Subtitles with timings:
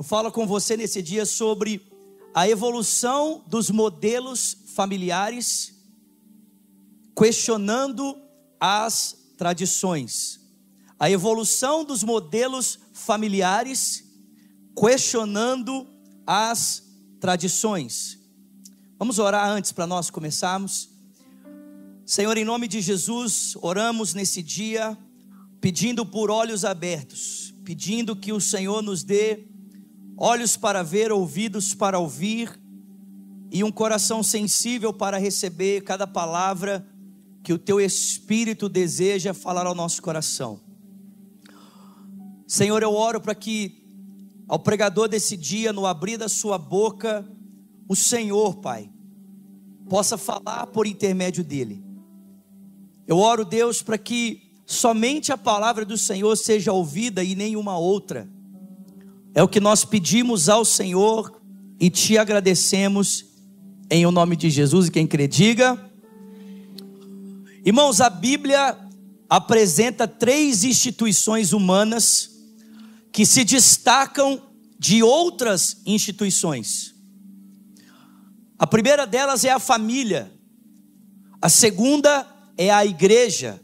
[0.00, 1.86] Eu falo com você nesse dia sobre
[2.32, 5.74] a evolução dos modelos familiares,
[7.14, 8.18] questionando
[8.58, 10.40] as tradições.
[10.98, 14.02] A evolução dos modelos familiares,
[14.74, 15.86] questionando
[16.26, 16.82] as
[17.20, 18.18] tradições.
[18.98, 20.88] Vamos orar antes para nós começarmos.
[22.06, 24.96] Senhor, em nome de Jesus, oramos nesse dia,
[25.60, 29.49] pedindo por olhos abertos, pedindo que o Senhor nos dê
[30.22, 32.60] olhos para ver, ouvidos para ouvir
[33.50, 36.86] e um coração sensível para receber cada palavra
[37.42, 40.60] que o teu espírito deseja falar ao nosso coração.
[42.46, 43.82] Senhor, eu oro para que
[44.46, 47.26] ao pregador desse dia, no abrir da sua boca,
[47.88, 48.90] o Senhor, Pai,
[49.88, 51.82] possa falar por intermédio dele.
[53.06, 58.28] Eu oro, Deus, para que somente a palavra do Senhor seja ouvida e nenhuma outra
[59.34, 61.40] é o que nós pedimos ao Senhor
[61.78, 63.24] e te agradecemos
[63.90, 64.88] em o nome de Jesus.
[64.88, 65.78] E quem crê, diga.
[67.64, 68.76] Irmãos, a Bíblia
[69.28, 72.30] apresenta três instituições humanas
[73.12, 74.42] que se destacam
[74.78, 76.94] de outras instituições.
[78.58, 80.32] A primeira delas é a família,
[81.40, 83.60] a segunda é a igreja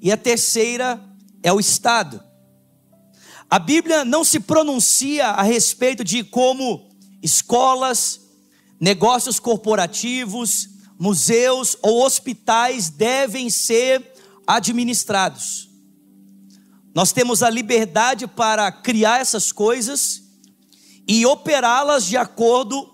[0.00, 1.00] e a terceira
[1.42, 2.22] é o Estado.
[3.52, 6.88] A Bíblia não se pronuncia a respeito de como
[7.22, 8.18] escolas,
[8.80, 14.10] negócios corporativos, museus ou hospitais devem ser
[14.46, 15.68] administrados.
[16.94, 20.22] Nós temos a liberdade para criar essas coisas
[21.06, 22.90] e operá-las de acordo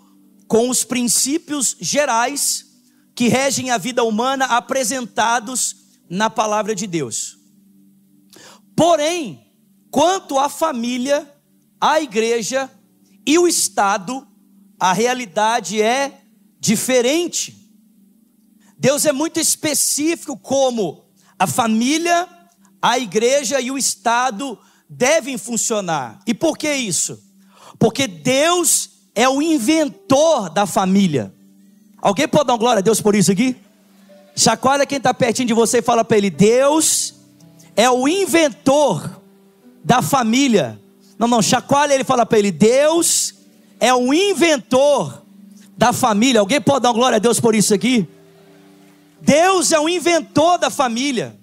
[0.48, 2.66] com os princípios gerais
[3.14, 5.76] que regem a vida humana apresentados
[6.10, 7.38] na palavra de Deus.
[8.74, 9.47] Porém,
[9.90, 11.30] Quanto à família,
[11.80, 12.70] a igreja
[13.26, 14.26] e o Estado,
[14.78, 16.20] a realidade é
[16.60, 17.56] diferente.
[18.78, 21.04] Deus é muito específico como
[21.38, 22.28] a família,
[22.80, 26.20] a igreja e o Estado devem funcionar.
[26.26, 27.22] E por que isso?
[27.78, 31.34] Porque Deus é o inventor da família.
[32.00, 33.56] Alguém pode dar glória a Deus por isso aqui?
[34.36, 37.14] Chacoalha quem está pertinho de você e fala para ele: Deus
[37.74, 39.17] é o inventor
[39.88, 40.78] da família.
[41.18, 43.34] Não, não, chacoalha ele fala para ele: Deus
[43.80, 45.24] é o inventor
[45.78, 46.40] da família.
[46.40, 48.06] Alguém pode dar glória a Deus por isso aqui?
[49.22, 51.40] Deus é o inventor da família.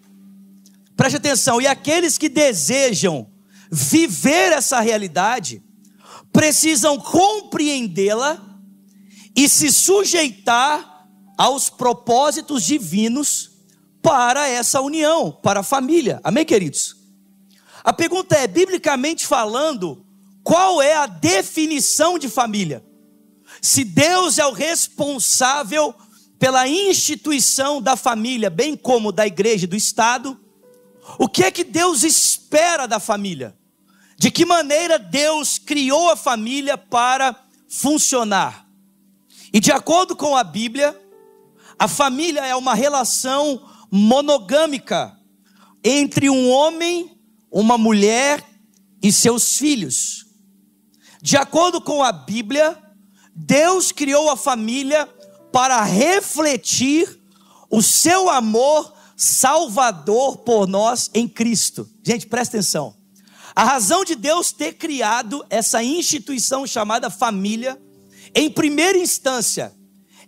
[0.96, 3.28] Preste atenção, e aqueles que desejam
[3.72, 5.62] viver essa realidade,
[6.32, 8.40] precisam compreendê-la
[9.36, 13.50] e se sujeitar aos propósitos divinos
[14.04, 16.22] para essa união, para a família.
[16.24, 17.05] Amém, queridos?
[17.86, 20.04] A pergunta é, biblicamente falando,
[20.44, 22.84] qual é a definição de família?
[23.62, 25.94] Se Deus é o responsável
[26.40, 30.36] pela instituição da família, bem como da igreja e do Estado,
[31.20, 33.56] o que é que Deus espera da família?
[34.18, 38.68] De que maneira Deus criou a família para funcionar?
[39.54, 41.00] E de acordo com a Bíblia,
[41.78, 45.16] a família é uma relação monogâmica
[45.84, 47.15] entre um homem
[47.56, 48.44] uma mulher
[49.02, 50.26] e seus filhos.
[51.22, 52.78] De acordo com a Bíblia,
[53.34, 55.08] Deus criou a família
[55.54, 57.18] para refletir
[57.72, 61.90] o seu amor salvador por nós em Cristo.
[62.04, 62.94] Gente, presta atenção.
[63.56, 67.82] A razão de Deus ter criado essa instituição chamada família,
[68.36, 69.74] em primeira instância,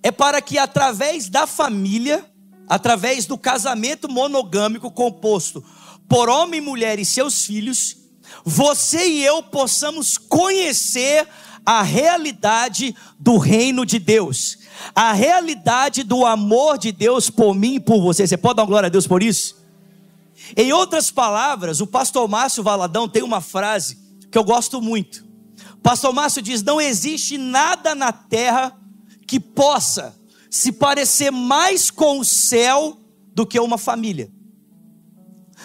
[0.02, 2.26] é para que através da família,
[2.70, 5.62] através do casamento monogâmico composto
[6.08, 7.98] por homem, mulher e seus filhos,
[8.44, 11.28] você e eu possamos conhecer
[11.66, 14.58] a realidade do reino de Deus,
[14.96, 18.26] a realidade do amor de Deus por mim e por você.
[18.26, 19.58] Você pode dar glória a Deus por isso?
[20.56, 23.98] Em outras palavras, o pastor Márcio Valadão tem uma frase
[24.32, 25.26] que eu gosto muito.
[25.74, 28.78] O pastor Márcio diz: Não existe nada na terra
[29.28, 30.16] que possa
[30.50, 32.98] se parecer mais com o céu
[33.34, 34.32] do que uma família.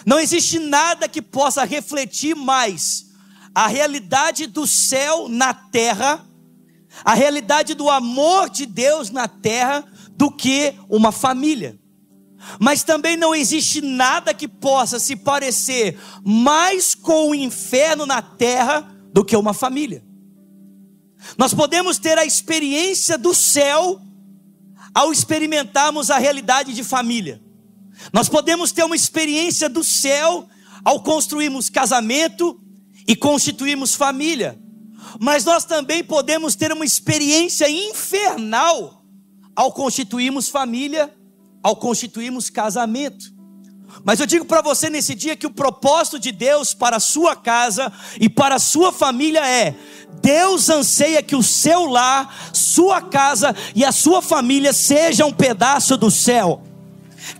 [0.05, 3.05] Não existe nada que possa refletir mais
[3.55, 6.25] a realidade do céu na terra,
[7.03, 9.85] a realidade do amor de Deus na terra,
[10.15, 11.79] do que uma família.
[12.59, 18.81] Mas também não existe nada que possa se parecer mais com o inferno na terra
[19.13, 20.03] do que uma família.
[21.37, 24.01] Nós podemos ter a experiência do céu
[24.93, 27.41] ao experimentarmos a realidade de família.
[28.11, 30.47] Nós podemos ter uma experiência do céu
[30.83, 32.59] ao construirmos casamento
[33.07, 34.59] e constituirmos família.
[35.19, 39.03] mas nós também podemos ter uma experiência infernal
[39.55, 41.13] ao constituirmos família,
[41.61, 43.25] ao constituirmos casamento.
[44.03, 47.35] Mas eu digo para você nesse dia que o propósito de Deus para a sua
[47.35, 49.75] casa e para a sua família é:
[50.21, 55.95] Deus anseia que o seu lar, sua casa e a sua família sejam um pedaço
[55.95, 56.63] do céu.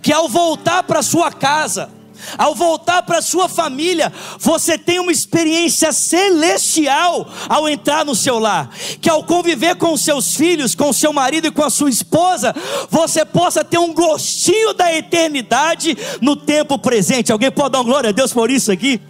[0.00, 1.90] Que ao voltar para sua casa,
[2.38, 8.70] ao voltar para sua família, você tem uma experiência celestial ao entrar no seu lar.
[9.00, 12.54] Que ao conviver com seus filhos, com seu marido e com a sua esposa,
[12.90, 17.32] você possa ter um gostinho da eternidade no tempo presente.
[17.32, 19.00] Alguém pode dar glória a Deus por isso aqui?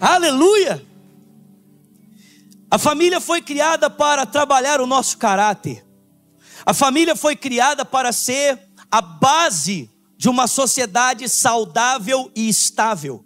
[0.00, 0.84] Aleluia!
[2.70, 5.84] A família foi criada para trabalhar o nosso caráter.
[6.66, 8.58] A família foi criada para ser
[8.90, 13.24] a base de uma sociedade saudável e estável.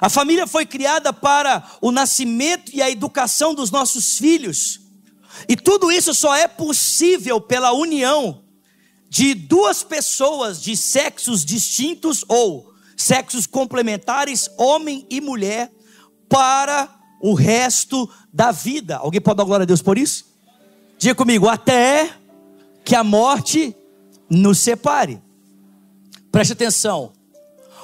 [0.00, 4.80] A família foi criada para o nascimento e a educação dos nossos filhos.
[5.48, 8.44] E tudo isso só é possível pela união
[9.08, 15.72] de duas pessoas de sexos distintos ou sexos complementares, homem e mulher,
[16.28, 16.88] para
[17.20, 18.98] o resto da vida.
[18.98, 20.26] Alguém pode dar glória a Deus por isso?
[20.98, 22.14] Diga comigo, até
[22.84, 23.74] que a morte
[24.28, 25.20] nos separe.
[26.30, 27.12] Preste atenção.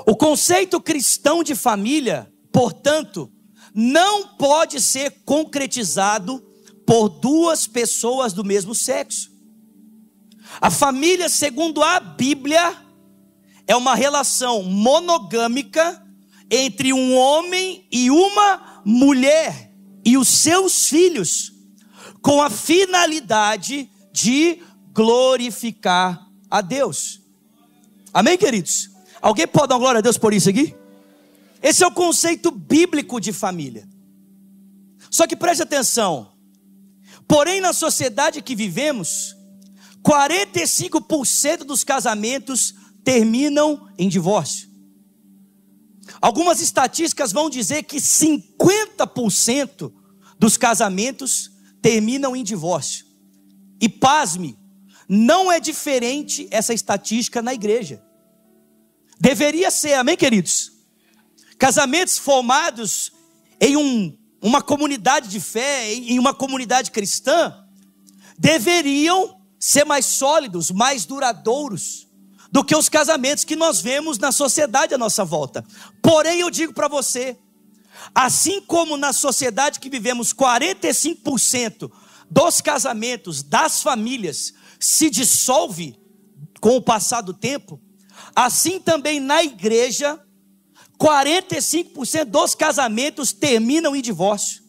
[0.06, 3.30] O conceito cristão de família, portanto,
[3.74, 6.42] não pode ser concretizado
[6.86, 9.30] por duas pessoas do mesmo sexo.
[10.60, 12.76] A família, segundo a Bíblia,
[13.66, 16.02] é uma relação monogâmica
[16.48, 19.72] entre um homem e uma mulher
[20.04, 21.52] e os seus filhos,
[22.22, 24.62] com a finalidade de
[24.92, 27.25] glorificar a Deus.
[28.16, 28.88] Amém, queridos?
[29.20, 30.74] Alguém pode dar glória a Deus por isso aqui?
[31.62, 33.86] Esse é o conceito bíblico de família.
[35.10, 36.32] Só que preste atenção.
[37.28, 39.36] Porém, na sociedade que vivemos,
[40.02, 42.74] 45% dos casamentos
[43.04, 44.66] terminam em divórcio.
[46.18, 49.92] Algumas estatísticas vão dizer que 50%
[50.38, 51.50] dos casamentos
[51.82, 53.04] terminam em divórcio.
[53.78, 54.58] E pasme,
[55.06, 58.05] não é diferente essa estatística na igreja.
[59.18, 60.72] Deveria ser, amém, queridos?
[61.58, 63.12] Casamentos formados
[63.60, 67.64] em um, uma comunidade de fé, em uma comunidade cristã,
[68.38, 72.06] deveriam ser mais sólidos, mais duradouros
[72.52, 75.64] do que os casamentos que nós vemos na sociedade à nossa volta.
[76.02, 77.36] Porém, eu digo para você,
[78.14, 81.90] assim como na sociedade que vivemos, 45%
[82.30, 85.98] dos casamentos, das famílias, se dissolve
[86.60, 87.80] com o passar do tempo,
[88.34, 90.20] Assim também na igreja,
[90.98, 94.62] 45% dos casamentos terminam em divórcio.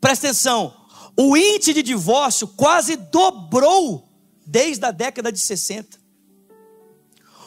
[0.00, 0.74] Presta atenção,
[1.16, 4.08] o índice de divórcio quase dobrou
[4.46, 5.98] desde a década de 60.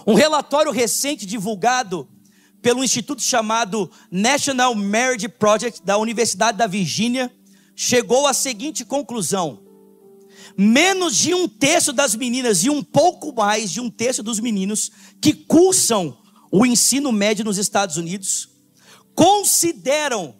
[0.06, 2.08] Um relatório recente divulgado
[2.62, 7.32] pelo instituto chamado National Marriage Project da Universidade da Virgínia
[7.76, 9.64] chegou à seguinte conclusão:
[10.58, 14.92] menos de um terço das meninas e um pouco mais de um terço dos meninos
[15.22, 16.18] que cursam
[16.52, 18.50] o ensino médio nos Estados Unidos
[19.16, 20.36] consideram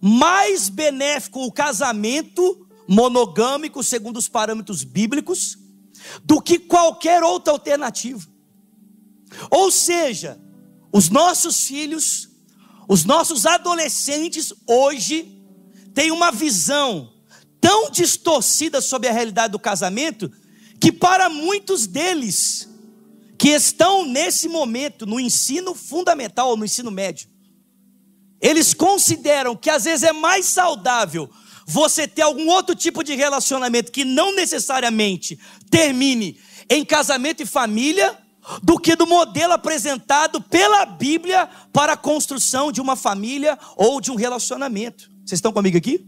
[0.00, 5.58] mais benéfico o casamento monogâmico, segundo os parâmetros bíblicos,
[6.24, 8.24] do que qualquer outra alternativa.
[9.50, 10.40] Ou seja,
[10.92, 12.28] os nossos filhos,
[12.88, 15.42] os nossos adolescentes hoje
[15.94, 17.12] têm uma visão
[17.66, 20.30] tão distorcida sobre a realidade do casamento
[20.80, 22.68] que para muitos deles
[23.36, 27.28] que estão nesse momento no ensino fundamental ou no ensino médio,
[28.40, 31.28] eles consideram que às vezes é mais saudável
[31.66, 35.36] você ter algum outro tipo de relacionamento que não necessariamente
[35.68, 36.38] termine
[36.70, 38.16] em casamento e família,
[38.62, 44.12] do que do modelo apresentado pela Bíblia para a construção de uma família ou de
[44.12, 45.10] um relacionamento.
[45.24, 46.06] Vocês estão comigo aqui?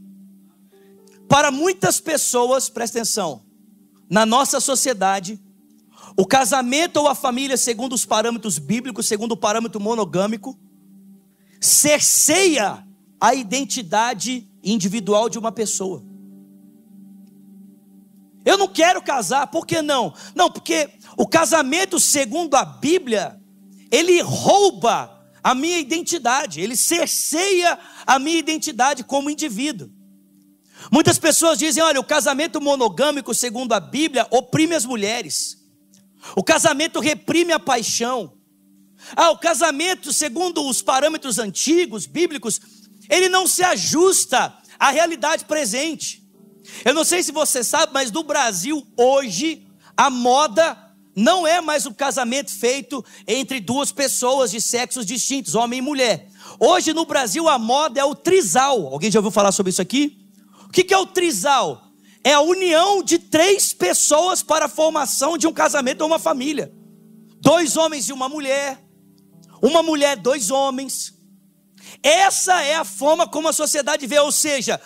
[1.28, 3.44] Para muitas pessoas, presta atenção,
[4.08, 5.38] na nossa sociedade,
[6.16, 10.58] o casamento ou a família, segundo os parâmetros bíblicos, segundo o parâmetro monogâmico,
[11.60, 12.84] cerceia
[13.20, 16.02] a identidade individual de uma pessoa.
[18.44, 20.14] Eu não quero casar, por que não?
[20.34, 23.38] Não, porque o casamento, segundo a Bíblia,
[23.90, 29.97] ele rouba a minha identidade, ele cerceia a minha identidade como indivíduo.
[30.90, 35.58] Muitas pessoas dizem: olha, o casamento monogâmico, segundo a Bíblia, oprime as mulheres.
[36.34, 38.32] O casamento reprime a paixão.
[39.14, 42.60] Ah, o casamento, segundo os parâmetros antigos, bíblicos,
[43.08, 46.22] ele não se ajusta a realidade presente.
[46.84, 49.66] Eu não sei se você sabe, mas no Brasil hoje
[49.96, 50.76] a moda
[51.16, 56.28] não é mais o casamento feito entre duas pessoas de sexos distintos, homem e mulher.
[56.60, 58.86] Hoje no Brasil a moda é o trisal.
[58.88, 60.27] Alguém já ouviu falar sobre isso aqui?
[60.68, 61.82] O que é o trisal?
[62.22, 66.72] É a união de três pessoas para a formação de um casamento ou uma família.
[67.40, 68.84] Dois homens e uma mulher,
[69.62, 71.14] uma mulher, dois homens.
[72.02, 74.80] Essa é a forma como a sociedade vê, ou seja,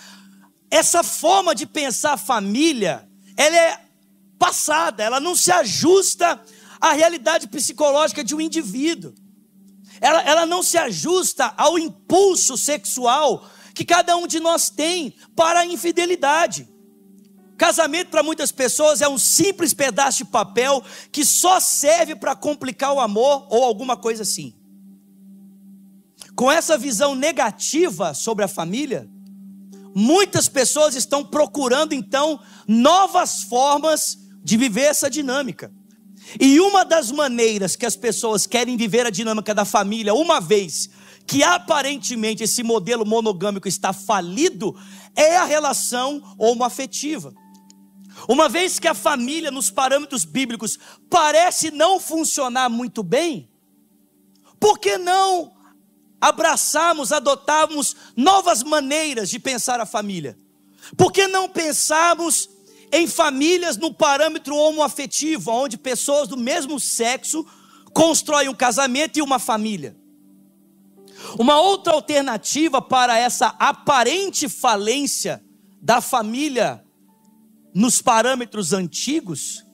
[0.70, 3.80] essa forma de pensar a família, ela é
[4.38, 6.40] passada, ela não se ajusta
[6.80, 9.14] à realidade psicológica de um indivíduo.
[10.00, 15.60] Ela, ela não se ajusta ao impulso sexual que cada um de nós tem para
[15.60, 16.68] a infidelidade.
[17.56, 22.92] Casamento para muitas pessoas é um simples pedaço de papel que só serve para complicar
[22.92, 24.54] o amor ou alguma coisa assim.
[26.34, 29.08] Com essa visão negativa sobre a família,
[29.94, 35.72] muitas pessoas estão procurando então novas formas de viver essa dinâmica.
[36.40, 40.90] E uma das maneiras que as pessoas querem viver a dinâmica da família, uma vez
[41.26, 44.76] que aparentemente esse modelo monogâmico está falido,
[45.14, 47.32] é a relação homoafetiva.
[48.28, 53.48] Uma vez que a família, nos parâmetros bíblicos, parece não funcionar muito bem,
[54.60, 55.52] por que não
[56.20, 60.38] abraçarmos, adotarmos novas maneiras de pensar a família?
[60.96, 62.48] Por que não pensarmos
[62.92, 67.44] em famílias no parâmetro homoafetivo, onde pessoas do mesmo sexo
[67.92, 69.96] constroem um casamento e uma família.
[71.38, 75.42] Uma outra alternativa para essa aparente falência
[75.80, 76.84] da família
[77.74, 79.64] nos parâmetros antigos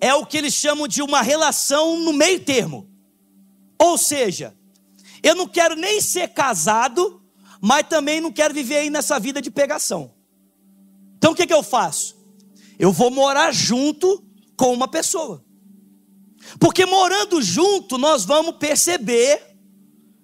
[0.00, 2.88] é o que eles chamam de uma relação no meio termo.
[3.78, 4.56] Ou seja,
[5.22, 7.22] eu não quero nem ser casado,
[7.60, 10.12] mas também não quero viver aí nessa vida de pegação.
[11.18, 12.16] Então o que, que eu faço?
[12.78, 14.24] Eu vou morar junto
[14.56, 15.44] com uma pessoa.
[16.58, 19.51] Porque morando junto, nós vamos perceber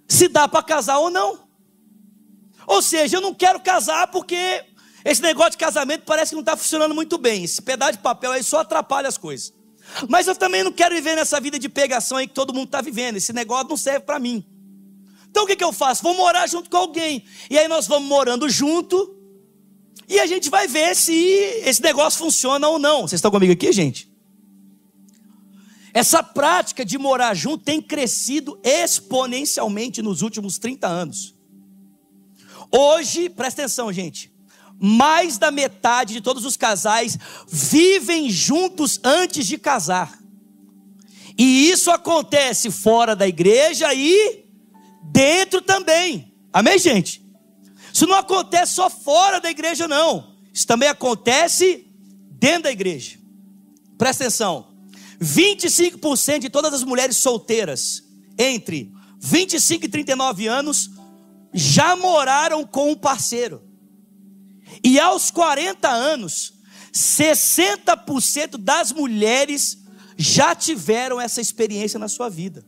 [0.08, 1.46] se dá para casar ou não.
[2.66, 4.64] Ou seja, eu não quero casar porque
[5.04, 7.44] esse negócio de casamento parece que não está funcionando muito bem.
[7.44, 9.52] Esse pedaço de papel aí só atrapalha as coisas.
[10.08, 12.80] Mas eu também não quero viver nessa vida de pegação aí que todo mundo está
[12.80, 13.16] vivendo.
[13.16, 14.44] Esse negócio não serve para mim.
[15.30, 16.02] Então o que, que eu faço?
[16.02, 17.24] Vou morar junto com alguém.
[17.50, 19.14] E aí nós vamos morando junto.
[20.08, 23.02] E a gente vai ver se esse negócio funciona ou não.
[23.02, 24.07] Vocês estão comigo aqui, gente?
[25.92, 31.34] Essa prática de morar junto tem crescido exponencialmente nos últimos 30 anos.
[32.70, 34.32] Hoje, presta atenção, gente.
[34.80, 37.18] Mais da metade de todos os casais
[37.48, 40.18] vivem juntos antes de casar.
[41.36, 44.44] E isso acontece fora da igreja e
[45.02, 46.34] dentro também.
[46.52, 47.24] Amém, gente?
[47.92, 50.36] Isso não acontece só fora da igreja, não.
[50.52, 51.86] Isso também acontece
[52.32, 53.18] dentro da igreja.
[53.96, 54.67] Presta atenção:
[55.20, 58.02] 25% de todas as mulheres solteiras
[58.38, 60.90] entre 25 e 39 anos
[61.52, 63.62] já moraram com um parceiro.
[64.84, 66.54] E aos 40 anos,
[66.92, 69.78] 60% das mulheres
[70.16, 72.64] já tiveram essa experiência na sua vida.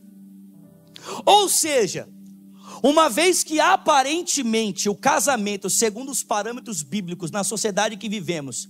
[1.25, 2.07] Ou seja,
[2.83, 8.67] uma vez que aparentemente o casamento, segundo os parâmetros bíblicos na sociedade que vivemos,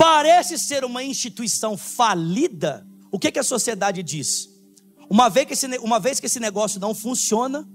[0.00, 4.48] parece ser uma instituição falida, o que, que a sociedade diz?
[5.10, 7.68] Uma vez, que esse, uma vez que esse negócio não funciona,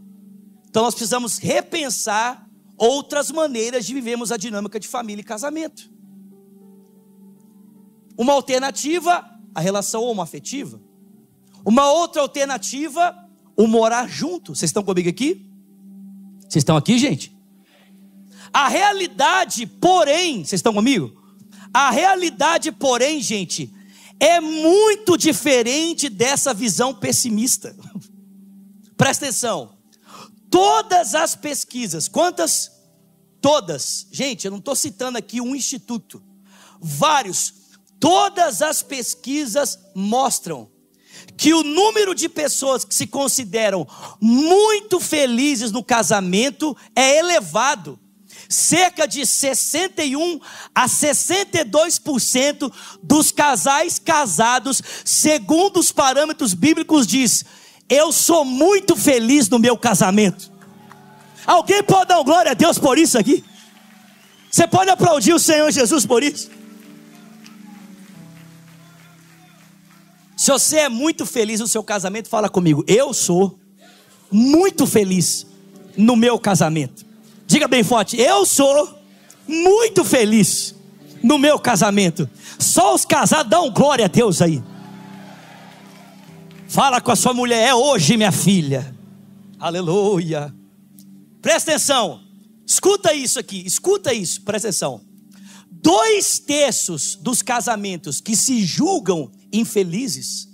[0.68, 5.88] então nós precisamos repensar outras maneiras de vivermos a dinâmica de família e casamento.
[8.18, 10.82] Uma alternativa, a relação homoafetiva.
[11.64, 13.16] Uma outra alternativa,
[13.56, 14.56] o morar junto.
[14.56, 15.48] Vocês estão comigo aqui?
[16.42, 17.38] Vocês estão aqui, gente?
[18.52, 21.25] A realidade, porém, vocês estão comigo?
[21.76, 23.70] A realidade, porém, gente,
[24.18, 27.76] é muito diferente dessa visão pessimista.
[28.96, 29.78] Presta atenção.
[30.50, 32.72] Todas as pesquisas, quantas?
[33.42, 34.08] Todas.
[34.10, 36.24] Gente, eu não estou citando aqui um instituto.
[36.80, 37.54] Vários.
[38.00, 40.72] Todas as pesquisas mostram
[41.36, 43.86] que o número de pessoas que se consideram
[44.22, 48.00] muito felizes no casamento é elevado.
[48.56, 50.40] Cerca de 61
[50.74, 52.72] a 62%
[53.04, 57.44] dos casais casados, segundo os parâmetros bíblicos, diz:
[57.90, 60.50] Eu sou muito feliz no meu casamento.
[61.46, 63.44] Alguém pode dar glória a Deus por isso aqui?
[64.50, 66.50] Você pode aplaudir o Senhor Jesus por isso?
[70.38, 72.86] Se você é muito feliz no seu casamento, fala comigo.
[72.88, 73.60] Eu sou
[74.32, 75.46] muito feliz
[75.98, 77.06] no meu casamento.
[77.56, 79.00] Diga bem forte: eu sou
[79.48, 80.76] muito feliz
[81.24, 82.30] no meu casamento.
[82.60, 84.62] Só os casados dão glória a Deus aí.
[86.68, 88.94] Fala com a sua mulher, é hoje, minha filha.
[89.58, 90.54] Aleluia.
[91.42, 92.20] Presta atenção.
[92.68, 95.00] Escuta isso aqui, escuta isso, presta atenção.
[95.72, 100.50] Dois terços dos casamentos que se julgam infelizes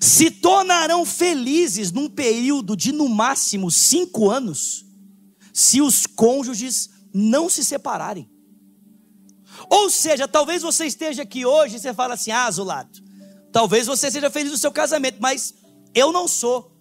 [0.00, 4.86] se tornarão felizes num período de no máximo cinco anos,
[5.52, 8.28] se os cônjuges não se separarem.
[9.68, 13.02] Ou seja, talvez você esteja aqui hoje e você fala assim: ah, Zulato,
[13.52, 15.54] talvez você seja feliz no seu casamento, mas
[15.94, 16.72] eu não sou.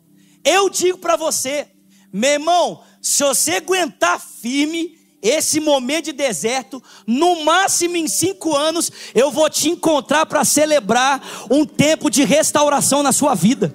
[0.43, 1.67] Eu digo para você,
[2.11, 8.91] meu irmão, se você aguentar firme esse momento de deserto, no máximo em cinco anos,
[9.13, 13.73] eu vou te encontrar para celebrar um tempo de restauração na sua vida.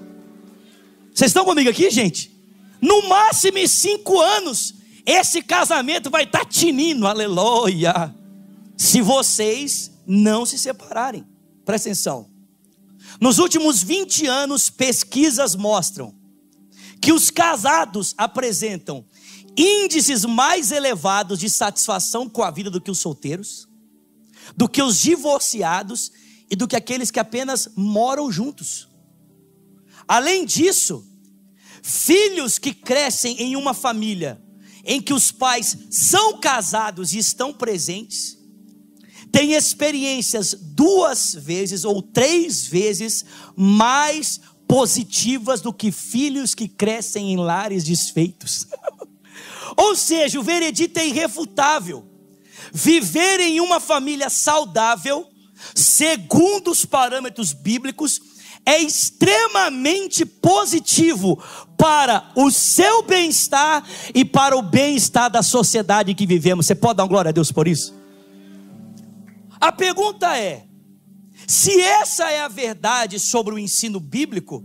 [1.15, 2.35] Vocês estão comigo aqui, gente?
[2.81, 4.75] No máximo em cinco anos,
[5.07, 8.13] esse casamento vai estar tá tinindo, aleluia.
[8.77, 11.25] Se vocês não se separarem,
[11.65, 12.29] presta atenção.
[13.21, 16.13] Nos últimos 20 anos, pesquisas mostram
[17.01, 19.07] que os casados apresentam
[19.57, 23.69] índices mais elevados de satisfação com a vida do que os solteiros,
[24.57, 26.11] do que os divorciados
[26.51, 28.89] e do que aqueles que apenas moram juntos.
[30.07, 31.07] Além disso,
[31.81, 34.43] filhos que crescem em uma família
[34.87, 38.39] em que os pais são casados e estão presentes,
[39.33, 43.25] têm experiências duas vezes ou três vezes
[43.57, 48.67] mais positivas do que filhos que crescem em lares desfeitos.
[49.77, 52.09] Ou seja, o veredito é irrefutável.
[52.73, 55.29] Viver em uma família saudável,
[55.75, 58.21] segundo os parâmetros bíblicos,
[58.67, 61.41] é extremamente positivo
[61.79, 66.67] para o seu bem-estar e para o bem-estar da sociedade que vivemos.
[66.67, 67.95] Você pode dar glória a Deus por isso?
[69.61, 70.67] A pergunta é:
[71.47, 74.65] se essa é a verdade sobre o ensino bíblico,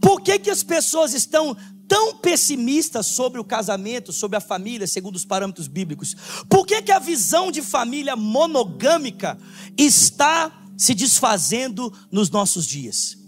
[0.00, 1.56] por que, que as pessoas estão
[1.86, 6.16] tão pessimistas sobre o casamento, sobre a família, segundo os parâmetros bíblicos?
[6.48, 9.38] Por que, que a visão de família monogâmica
[9.78, 13.25] está se desfazendo nos nossos dias?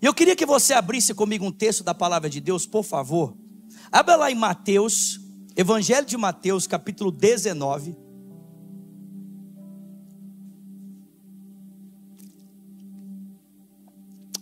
[0.00, 3.36] Eu queria que você abrisse comigo um texto da palavra de Deus, por favor.
[3.90, 5.20] Abra lá em Mateus,
[5.56, 7.96] Evangelho de Mateus, capítulo 19.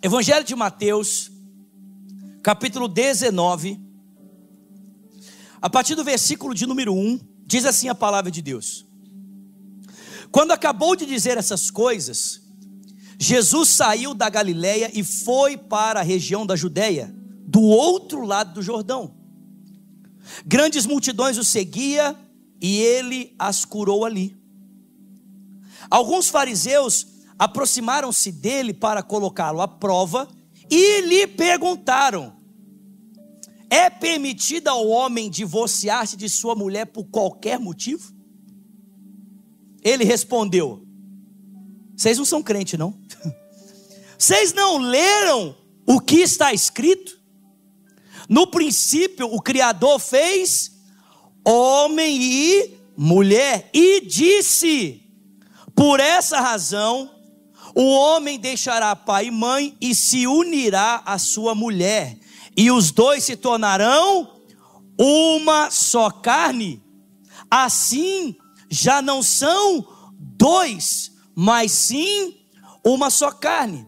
[0.02, 1.32] Evangelho de Mateus,
[2.42, 3.80] capítulo 19,
[5.60, 8.86] a partir do versículo de número 1, diz assim a palavra de Deus:
[10.30, 12.45] Quando acabou de dizer essas coisas,
[13.18, 17.14] Jesus saiu da Galiléia e foi para a região da Judéia,
[17.46, 19.14] do outro lado do Jordão.
[20.44, 22.16] Grandes multidões o seguia
[22.61, 24.37] e ele as curou ali.
[25.90, 27.07] Alguns fariseus
[27.38, 30.29] aproximaram-se dele para colocá-lo à prova
[30.70, 32.37] e lhe perguntaram:
[33.70, 38.14] é permitido ao homem divorciar-se de sua mulher por qualquer motivo?
[39.83, 40.86] Ele respondeu:
[41.96, 42.98] Vocês não são crente, não?
[44.18, 45.56] Vocês não leram
[45.87, 47.18] o que está escrito?
[48.28, 50.72] No princípio, o Criador fez
[51.44, 55.02] homem e mulher, e disse:
[55.74, 57.11] Por essa razão,
[57.74, 62.18] o homem deixará pai e mãe e se unirá à sua mulher
[62.56, 64.40] e os dois se tornarão
[64.98, 66.82] uma só carne.
[67.50, 68.35] Assim
[68.70, 69.87] já não são
[70.18, 72.35] dois, mas sim
[72.83, 73.87] uma só carne.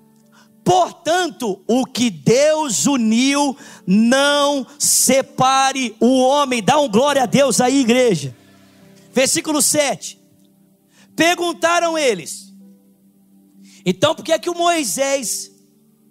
[0.63, 6.63] Portanto, o que Deus uniu, não separe o homem.
[6.63, 8.37] Dá um glória a Deus aí, igreja.
[9.13, 10.21] Versículo 7.
[11.17, 12.55] Perguntaram eles:
[13.85, 15.51] Então, por que é que o Moisés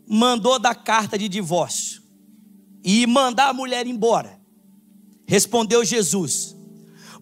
[0.08, 1.98] mandou dar carta de divórcio?
[2.90, 4.40] e mandar a mulher embora.
[5.28, 6.56] Respondeu Jesus: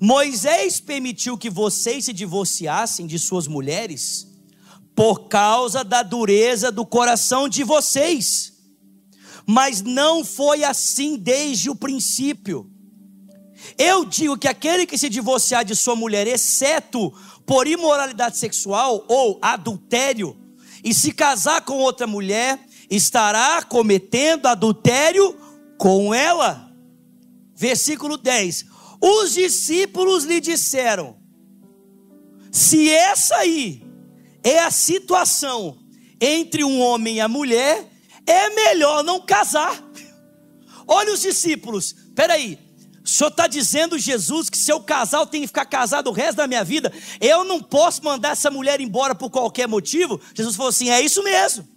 [0.05, 4.27] Moisés permitiu que vocês se divorciassem de suas mulheres
[4.93, 8.53] por causa da dureza do coração de vocês.
[9.47, 12.69] Mas não foi assim desde o princípio.
[13.79, 17.11] Eu digo que aquele que se divorciar de sua mulher, exceto
[17.43, 20.37] por imoralidade sexual ou adultério,
[20.83, 25.35] e se casar com outra mulher, estará cometendo adultério
[25.79, 26.71] com ela.
[27.55, 31.17] Versículo 10: Os discípulos lhe disseram:
[32.51, 33.84] Se essa aí
[34.43, 35.77] é a situação
[36.19, 37.89] entre um homem e a mulher,
[38.25, 39.84] é melhor não casar.
[40.88, 42.60] Olha os discípulos, peraí,
[43.05, 46.13] o senhor está dizendo, Jesus, que se eu casar, eu tenho que ficar casado o
[46.13, 46.91] resto da minha vida.
[47.21, 50.19] Eu não posso mandar essa mulher embora por qualquer motivo.
[50.34, 51.67] Jesus falou assim: é isso mesmo.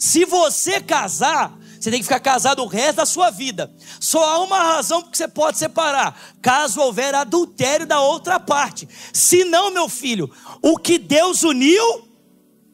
[0.00, 3.70] Se você casar, você tem que ficar casado o resto da sua vida.
[4.00, 8.88] Só há uma razão porque você pode separar: caso houver adultério da outra parte.
[9.12, 12.08] Se não, meu filho, o que Deus uniu,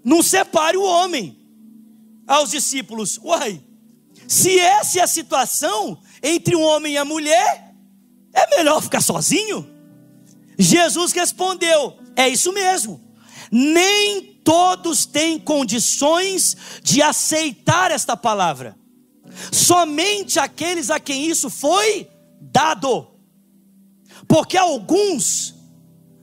[0.05, 1.37] não separe o homem.
[2.25, 3.61] Aos discípulos, uai,
[4.29, 7.75] se essa é a situação entre um homem e a mulher,
[8.33, 9.69] é melhor ficar sozinho?
[10.57, 13.01] Jesus respondeu: é isso mesmo.
[13.51, 18.79] Nem todos têm condições de aceitar esta palavra.
[19.53, 22.09] Somente aqueles a quem isso foi
[22.41, 23.09] dado.
[24.27, 25.55] Porque alguns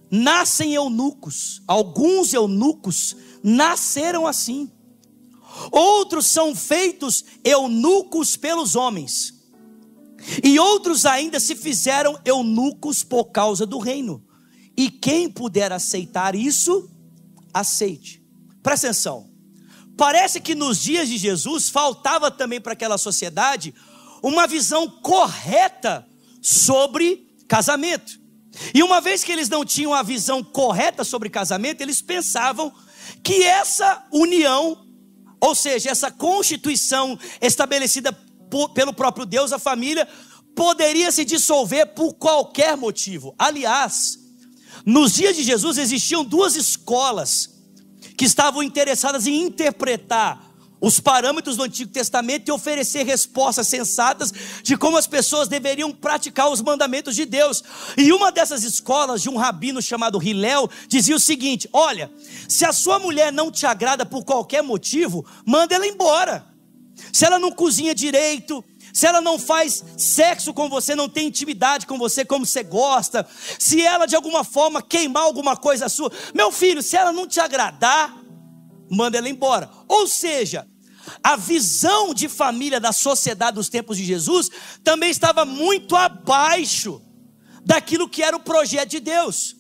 [0.10, 4.72] nascem eunucos, alguns eunucos nasceram assim.
[5.72, 9.34] Outros são feitos eunucos pelos homens.
[10.44, 14.24] E outros ainda se fizeram eunucos por causa do reino.
[14.76, 16.90] E quem puder aceitar isso,
[17.54, 18.24] aceite.
[18.62, 19.27] Presta atenção.
[19.98, 23.74] Parece que nos dias de Jesus faltava também para aquela sociedade
[24.22, 26.08] uma visão correta
[26.40, 28.20] sobre casamento.
[28.74, 32.72] E uma vez que eles não tinham a visão correta sobre casamento, eles pensavam
[33.24, 34.86] que essa união,
[35.40, 38.14] ou seja, essa constituição estabelecida
[38.50, 40.08] por, pelo próprio Deus, a família,
[40.56, 43.34] poderia se dissolver por qualquer motivo.
[43.38, 44.18] Aliás,
[44.86, 47.57] nos dias de Jesus existiam duas escolas
[48.16, 50.48] que estavam interessadas em interpretar
[50.80, 56.50] os parâmetros do Antigo Testamento e oferecer respostas sensatas de como as pessoas deveriam praticar
[56.50, 57.64] os mandamentos de Deus.
[57.98, 62.12] E uma dessas escolas, de um rabino chamado Hilel, dizia o seguinte: Olha,
[62.48, 66.46] se a sua mulher não te agrada por qualquer motivo, manda ela embora.
[67.12, 68.64] Se ela não cozinha direito,
[68.98, 73.28] se ela não faz sexo com você, não tem intimidade com você como você gosta,
[73.60, 77.40] se ela de alguma forma queimar alguma coisa sua, meu filho, se ela não te
[77.40, 78.18] agradar,
[78.90, 79.70] manda ela embora.
[79.88, 80.68] Ou seja,
[81.24, 84.50] a visão de família da sociedade dos tempos de Jesus
[84.84, 87.00] também estava muito abaixo
[87.64, 89.56] daquilo que era o projeto de Deus.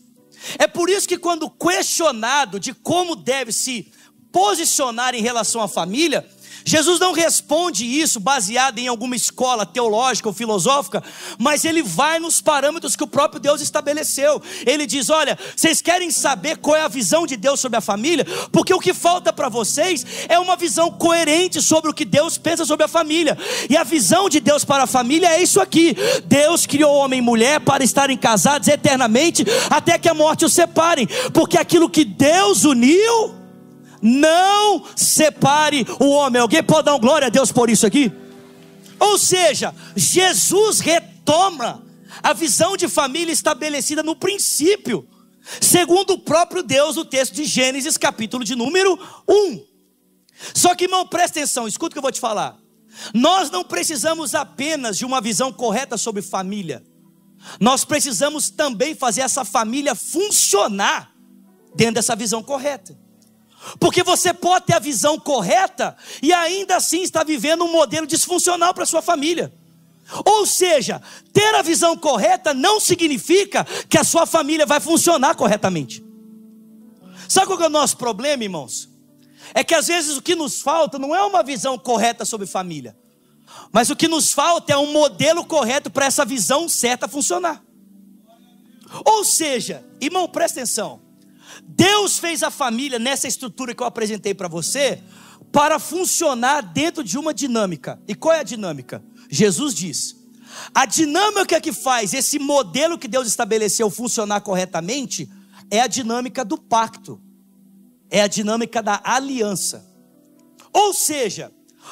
[0.57, 3.93] É por isso que, quando questionado de como deve se
[4.31, 6.27] posicionar em relação à família,
[6.67, 11.01] Jesus não responde isso baseado em alguma escola teológica ou filosófica,
[11.39, 14.41] mas ele vai nos parâmetros que o próprio Deus estabeleceu.
[14.65, 18.27] Ele diz: Olha, vocês querem saber qual é a visão de Deus sobre a família?
[18.51, 22.65] Porque o que falta para vocês é uma visão coerente sobre o que Deus pensa
[22.65, 23.37] sobre a família.
[23.69, 27.21] E a visão de Deus para a família é isso aqui: Deus criou homem e
[27.21, 32.65] mulher para estarem casados eternamente até que a morte os separe, porque aquilo que Deus
[32.65, 33.46] uniu
[34.01, 36.41] não separe o homem.
[36.41, 38.11] Alguém pode dar um glória a Deus por isso aqui?
[38.99, 41.83] Ou seja, Jesus retoma
[42.21, 45.07] a visão de família estabelecida no princípio,
[45.61, 49.63] segundo o próprio Deus, no texto de Gênesis, capítulo de número 1.
[50.53, 52.57] Só que, irmão, presta atenção, escuta o que eu vou te falar.
[53.13, 56.83] Nós não precisamos apenas de uma visão correta sobre família,
[57.59, 61.13] nós precisamos também fazer essa família funcionar
[61.75, 62.97] dentro dessa visão correta.
[63.79, 68.73] Porque você pode ter a visão correta e ainda assim está vivendo um modelo disfuncional
[68.73, 69.53] para sua família.
[70.25, 71.01] Ou seja,
[71.33, 76.03] ter a visão correta não significa que a sua família vai funcionar corretamente.
[77.27, 78.89] Sabe qual é o nosso problema, irmãos?
[79.53, 82.97] É que às vezes o que nos falta não é uma visão correta sobre família,
[83.71, 87.61] mas o que nos falta é um modelo correto para essa visão certa funcionar.
[89.03, 91.06] Ou seja, irmão, presta atenção.
[91.63, 95.01] Deus fez a família nessa estrutura que eu apresentei para você
[95.51, 98.01] para funcionar dentro de uma dinâmica.
[98.07, 99.03] E qual é a dinâmica?
[99.29, 100.15] Jesus diz:
[100.73, 105.29] a dinâmica que faz esse modelo que Deus estabeleceu funcionar corretamente
[105.69, 107.21] é a dinâmica do pacto,
[108.09, 109.85] é a dinâmica da aliança.
[110.73, 111.51] Ou seja,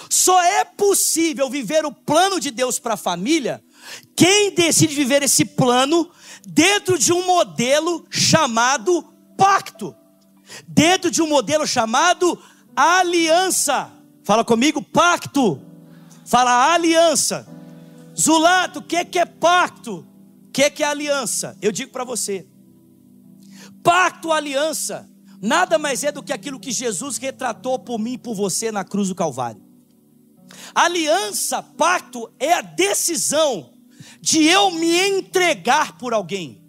[0.09, 3.63] só é possível viver o plano de Deus para a família
[4.15, 6.09] quem decide viver esse plano
[6.45, 9.05] dentro de um modelo chamado
[9.37, 9.95] pacto,
[10.67, 12.39] dentro de um modelo chamado
[12.75, 13.91] aliança.
[14.23, 15.61] Fala comigo, pacto.
[16.25, 17.47] Fala aliança.
[18.19, 20.05] Zulato, o que, que é pacto?
[20.47, 21.57] O que, que é aliança?
[21.61, 22.47] Eu digo para você:
[23.83, 25.09] pacto, aliança,
[25.41, 28.83] nada mais é do que aquilo que Jesus retratou por mim e por você na
[28.83, 29.61] cruz do Calvário.
[30.73, 33.73] Aliança, pacto, é a decisão
[34.21, 36.64] de eu me entregar por alguém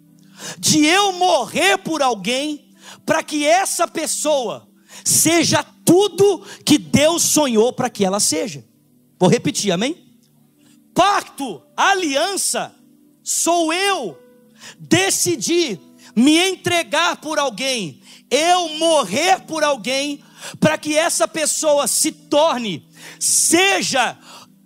[0.59, 4.67] de eu morrer por alguém, para que essa pessoa
[5.03, 8.65] seja tudo que Deus sonhou para que ela seja.
[9.19, 10.05] Vou repetir, amém?
[10.93, 12.73] Pacto, aliança,
[13.23, 14.17] sou eu
[14.79, 15.79] decidir
[16.15, 20.23] me entregar por alguém, eu morrer por alguém,
[20.59, 22.87] para que essa pessoa se torne,
[23.19, 24.17] seja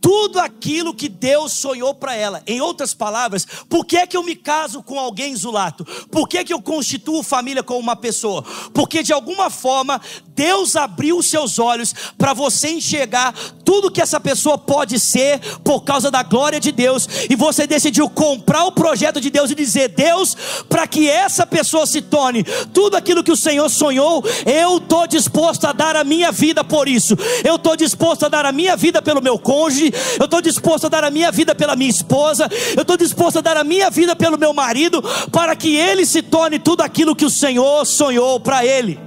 [0.02, 2.42] tudo aquilo que Deus sonhou para ela.
[2.48, 5.86] Em outras palavras, por que que eu me caso com alguém zulato?
[6.10, 8.44] Por que que eu constituo família com uma pessoa?
[8.74, 10.02] Porque de alguma forma
[10.34, 13.34] Deus abriu os seus olhos para você enxergar
[13.64, 18.10] tudo que essa pessoa pode ser por causa da glória de Deus e você decidiu
[18.10, 20.36] comprar o projeto de Deus e dizer: "Deus,
[20.68, 25.66] para que essa pessoa se torne tudo aquilo que o Senhor sonhou, eu tô disposto
[25.66, 27.16] a dar a minha vida por isso.
[27.44, 30.90] Eu tô disposto a dar a minha vida pelo meu cônjuge, eu estou disposto a
[30.90, 34.16] dar a minha vida pela minha esposa, eu estou disposto a dar a minha vida
[34.16, 35.02] pelo meu marido,
[35.32, 39.00] para que ele se torne tudo aquilo que o Senhor sonhou para ele.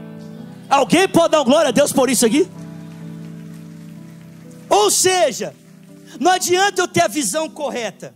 [0.68, 2.49] Alguém pode dar glória a Deus por isso aqui?
[4.68, 5.55] Ou seja,
[6.18, 8.14] não adianta eu ter a visão correta,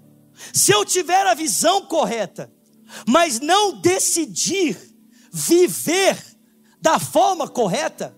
[0.53, 2.51] se eu tiver a visão correta,
[3.07, 4.77] mas não decidir
[5.31, 6.17] viver
[6.81, 8.17] da forma correta,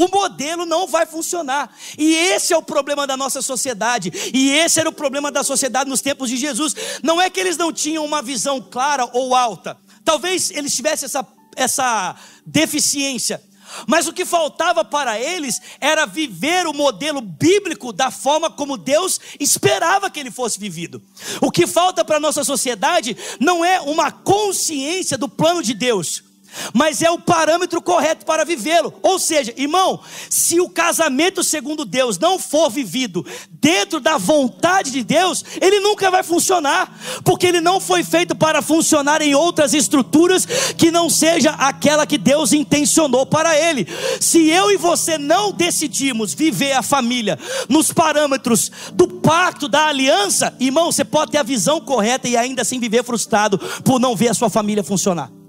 [0.00, 1.76] o modelo não vai funcionar.
[1.98, 4.10] E esse é o problema da nossa sociedade.
[4.32, 6.74] E esse era o problema da sociedade nos tempos de Jesus.
[7.02, 9.76] Não é que eles não tinham uma visão clara ou alta.
[10.02, 13.42] Talvez eles tivessem essa, essa deficiência.
[13.86, 19.20] Mas o que faltava para eles era viver o modelo bíblico da forma como Deus
[19.38, 21.02] esperava que ele fosse vivido.
[21.42, 26.29] O que falta para a nossa sociedade não é uma consciência do plano de Deus
[26.72, 28.92] mas é o parâmetro correto para vivê-lo.
[29.02, 35.02] Ou seja, irmão, se o casamento segundo Deus não for vivido dentro da vontade de
[35.02, 40.46] Deus, ele nunca vai funcionar, porque ele não foi feito para funcionar em outras estruturas
[40.76, 43.86] que não seja aquela que Deus intencionou para ele.
[44.20, 50.54] Se eu e você não decidimos viver a família nos parâmetros do pacto, da aliança,
[50.58, 54.28] irmão, você pode ter a visão correta e ainda assim viver frustrado por não ver
[54.28, 55.39] a sua família funcionar.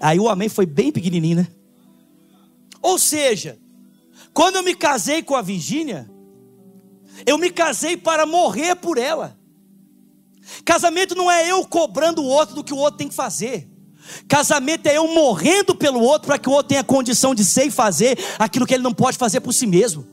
[0.00, 1.48] Aí o amém foi bem pequenininho, né?
[2.82, 3.58] Ou seja,
[4.32, 6.10] quando eu me casei com a Virgínia,
[7.24, 9.36] eu me casei para morrer por ela.
[10.64, 13.68] Casamento não é eu cobrando o outro do que o outro tem que fazer.
[14.28, 17.70] Casamento é eu morrendo pelo outro para que o outro tenha condição de ser e
[17.70, 20.06] fazer aquilo que ele não pode fazer por si mesmo.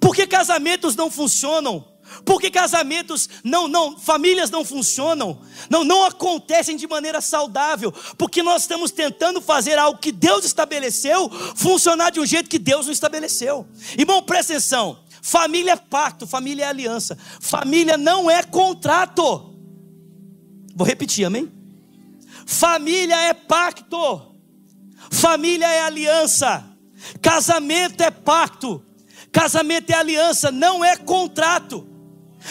[0.00, 1.84] Porque casamentos não funcionam
[2.24, 8.62] porque casamentos não, não, famílias não funcionam, não, não acontecem de maneira saudável, porque nós
[8.62, 13.66] estamos tentando fazer algo que Deus estabeleceu funcionar de um jeito que Deus não estabeleceu.
[13.96, 19.54] Irmão, presta atenção: família é pacto, família é aliança, família não é contrato.
[20.74, 21.50] Vou repetir, amém?
[22.46, 24.34] Família é pacto,
[25.10, 26.64] família é aliança,
[27.20, 28.84] casamento é pacto,
[29.30, 31.91] casamento é aliança, não é contrato.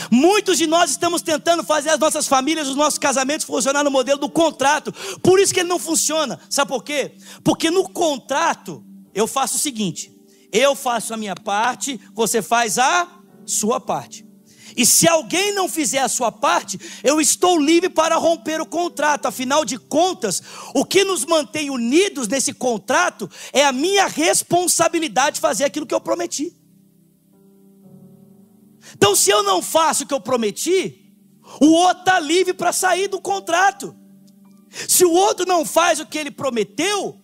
[0.10, 4.20] Muitos de nós estamos tentando fazer as nossas famílias, os nossos casamentos funcionar no modelo
[4.20, 4.94] do contrato.
[5.22, 6.40] Por isso que ele não funciona.
[6.50, 7.14] Sabe por quê?
[7.44, 10.12] Porque no contrato eu faço o seguinte:
[10.52, 13.08] eu faço a minha parte, você faz a
[13.46, 14.26] sua parte.
[14.76, 19.26] E se alguém não fizer a sua parte, eu estou livre para romper o contrato.
[19.26, 20.42] Afinal de contas,
[20.74, 25.94] o que nos mantém unidos nesse contrato é a minha responsabilidade de fazer aquilo que
[25.94, 26.56] eu prometi.
[28.94, 31.14] Então, se eu não faço o que eu prometi,
[31.60, 33.96] o outro está livre para sair do contrato.
[34.88, 37.20] Se o outro não faz o que ele prometeu,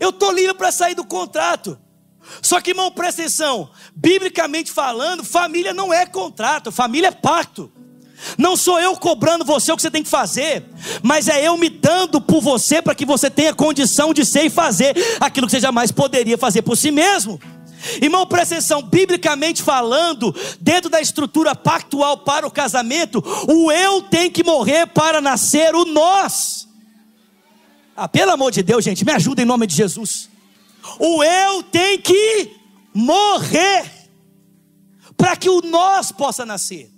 [0.00, 1.78] eu estou livre para sair do contrato.
[2.40, 7.72] Só que, irmão, presta atenção: biblicamente falando, família não é contrato, família é pacto.
[8.38, 10.64] Não sou eu cobrando você o que você tem que fazer,
[11.02, 14.50] mas é eu me dando por você para que você tenha condição de ser e
[14.50, 17.40] fazer aquilo que você jamais poderia fazer por si mesmo.
[18.00, 24.30] Irmão, presta atenção, biblicamente falando, dentro da estrutura pactual para o casamento, o eu tem
[24.30, 26.68] que morrer para nascer o nós.
[27.96, 30.30] Ah, pelo amor de Deus, gente, me ajuda em nome de Jesus.
[30.98, 32.50] O eu tem que
[32.94, 33.90] morrer
[35.16, 36.90] para que o nós possa nascer.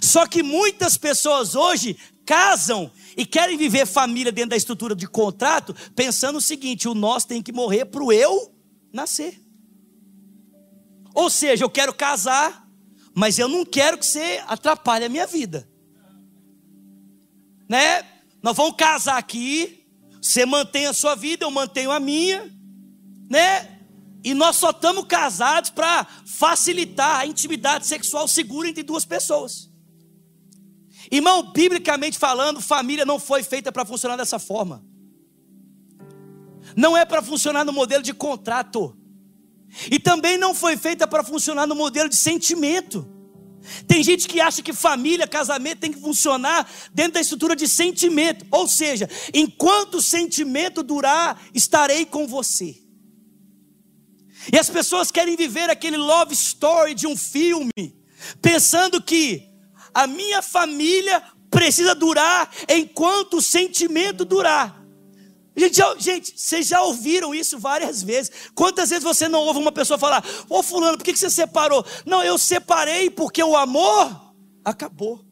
[0.00, 5.74] Só que muitas pessoas hoje casam e querem viver família dentro da estrutura de contrato,
[5.94, 8.52] pensando o seguinte: o nós tem que morrer para o eu
[8.92, 9.45] nascer.
[11.16, 12.68] Ou seja, eu quero casar,
[13.14, 15.66] mas eu não quero que você atrapalhe a minha vida.
[17.66, 18.02] Né?
[18.42, 19.88] Nós vamos casar aqui,
[20.20, 22.54] você mantém a sua vida, eu mantenho a minha,
[23.30, 23.80] né?
[24.22, 29.70] E nós só estamos casados para facilitar a intimidade sexual segura entre duas pessoas.
[31.10, 34.84] Irmão, biblicamente falando, família não foi feita para funcionar dessa forma.
[36.76, 38.94] Não é para funcionar no modelo de contrato.
[39.90, 43.06] E também não foi feita para funcionar no modelo de sentimento.
[43.86, 48.46] Tem gente que acha que família, casamento tem que funcionar dentro da estrutura de sentimento.
[48.50, 52.76] Ou seja, enquanto o sentimento durar, estarei com você.
[54.52, 57.72] E as pessoas querem viver aquele love story de um filme,
[58.40, 59.50] pensando que
[59.92, 64.85] a minha família precisa durar enquanto o sentimento durar.
[65.56, 68.30] Gente, já, gente, vocês já ouviram isso várias vezes.
[68.54, 71.84] Quantas vezes você não ouve uma pessoa falar: Ô Fulano, por que você separou?
[72.04, 75.24] Não, eu separei porque o amor acabou.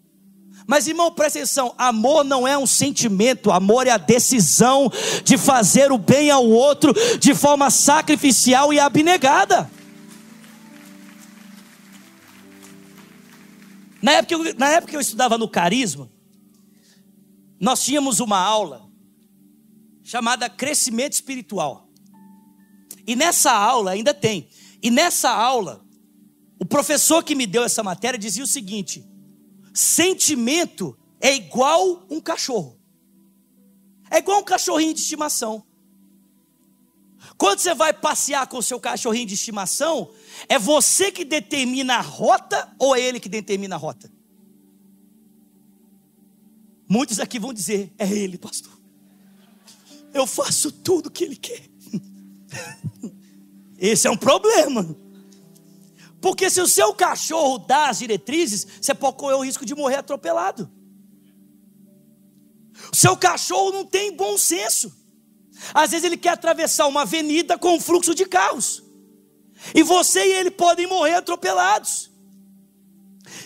[0.66, 4.90] Mas irmão, presta atenção: amor não é um sentimento, amor é a decisão
[5.22, 9.70] de fazer o bem ao outro de forma sacrificial e abnegada.
[14.00, 16.10] Na época, na época que eu estudava no Carisma,
[17.60, 18.83] nós tínhamos uma aula
[20.04, 21.88] chamada Crescimento Espiritual.
[23.06, 24.48] E nessa aula, ainda tem,
[24.82, 25.84] e nessa aula,
[26.60, 29.04] o professor que me deu essa matéria dizia o seguinte:
[29.72, 32.78] sentimento é igual um cachorro.
[34.10, 35.64] É igual um cachorrinho de estimação.
[37.36, 40.12] Quando você vai passear com o seu cachorrinho de estimação,
[40.48, 44.12] é você que determina a rota ou é ele que determina a rota?
[46.88, 48.73] Muitos aqui vão dizer: é ele, pastor.
[50.14, 51.68] Eu faço tudo o que ele quer.
[53.76, 54.96] Esse é um problema.
[56.20, 59.96] Porque se o seu cachorro dá as diretrizes, você pode correr o risco de morrer
[59.96, 60.70] atropelado.
[62.92, 64.90] O seu cachorro não tem bom senso.
[65.72, 68.82] Às vezes ele quer atravessar uma avenida com um fluxo de carros.
[69.74, 72.10] E você e ele podem morrer atropelados.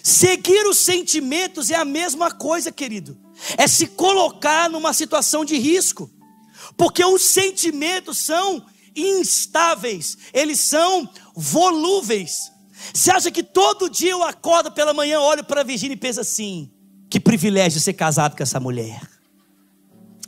[0.03, 3.19] Seguir os sentimentos é a mesma coisa, querido.
[3.57, 6.11] É se colocar numa situação de risco.
[6.79, 8.65] Porque os sentimentos são
[8.95, 12.53] instáveis, eles são volúveis.
[12.95, 16.21] Você acha que todo dia eu acordo pela manhã, olho para a Virgínia e penso
[16.21, 16.71] assim:
[17.11, 19.03] que privilégio ser casado com essa mulher.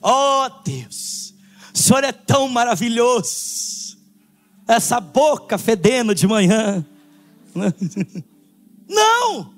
[0.02, 1.34] Oh Deus,
[1.72, 3.96] o Senhor é tão maravilhoso.
[4.66, 6.84] Essa boca fedendo de manhã.
[8.88, 9.54] Não!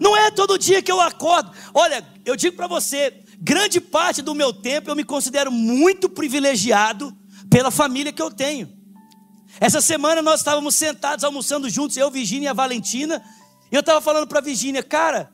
[0.00, 1.50] Não é todo dia que eu acordo.
[1.74, 7.16] Olha, eu digo para você, grande parte do meu tempo eu me considero muito privilegiado
[7.48, 8.70] pela família que eu tenho.
[9.58, 13.22] Essa semana nós estávamos sentados almoçando juntos, eu, Virgínia e a Valentina,
[13.72, 15.32] e eu estava falando para a Virgínia, cara,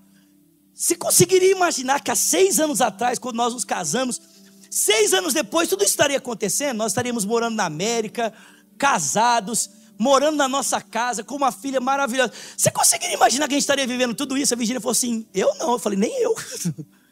[0.73, 4.21] você conseguiria imaginar que há seis anos atrás, quando nós nos casamos,
[4.71, 6.77] seis anos depois tudo estaria acontecendo?
[6.77, 8.33] Nós estaríamos morando na América,
[8.79, 12.33] casados, morando na nossa casa, com uma filha maravilhosa.
[12.57, 14.53] Você conseguiria imaginar que a gente estaria vivendo tudo isso?
[14.53, 15.73] A Virgínia falou assim: eu não.
[15.73, 16.35] Eu falei, nem eu.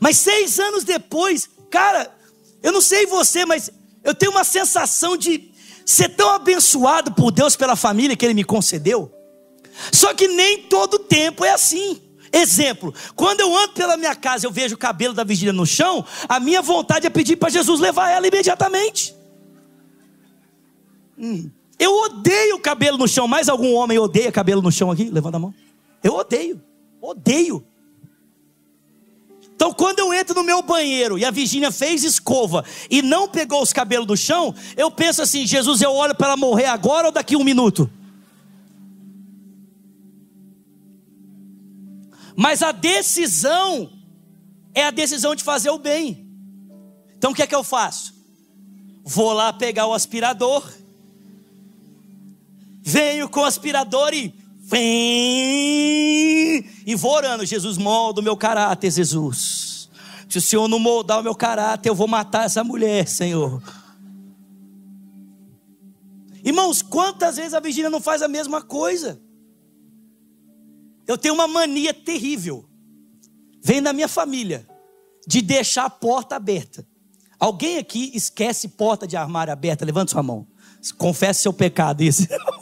[0.00, 2.14] Mas seis anos depois, cara,
[2.62, 3.70] eu não sei você, mas
[4.04, 5.50] eu tenho uma sensação de
[5.84, 9.12] ser tão abençoado por Deus pela família que Ele me concedeu.
[9.90, 12.00] Só que nem todo tempo é assim.
[12.32, 16.04] Exemplo, quando eu ando pela minha casa eu vejo o cabelo da Virgínia no chão,
[16.26, 19.14] a minha vontade é pedir para Jesus levar ela imediatamente.
[21.18, 21.50] Hum.
[21.78, 23.28] Eu odeio cabelo no chão.
[23.28, 25.10] Mais algum homem odeia cabelo no chão aqui?
[25.10, 25.54] Levanta a mão.
[26.02, 26.60] Eu odeio.
[27.00, 27.66] Odeio.
[29.62, 33.62] Então, quando eu entro no meu banheiro e a Virgínia fez escova e não pegou
[33.62, 37.12] os cabelos do chão, eu penso assim: Jesus, eu olho para ela morrer agora ou
[37.12, 37.88] daqui um minuto?
[42.34, 43.88] Mas a decisão
[44.74, 46.28] é a decisão de fazer o bem.
[47.16, 48.12] Então, o que é que eu faço?
[49.04, 50.68] Vou lá pegar o aspirador,
[52.82, 54.41] venho com o aspirador e!
[54.74, 56.64] E
[56.96, 59.90] vou orando, Jesus, molda o meu caráter, Jesus.
[60.28, 63.62] Se o Senhor não moldar o meu caráter, eu vou matar essa mulher, Senhor.
[66.44, 69.20] Irmãos, quantas vezes a Virgínia não faz a mesma coisa?
[71.06, 72.64] Eu tenho uma mania terrível.
[73.62, 74.66] Vem da minha família.
[75.26, 76.86] De deixar a porta aberta.
[77.38, 79.84] Alguém aqui esquece porta de armário aberta?
[79.84, 80.46] Levanta sua mão.
[80.96, 82.02] Confesse seu pecado.
[82.02, 82.26] Isso.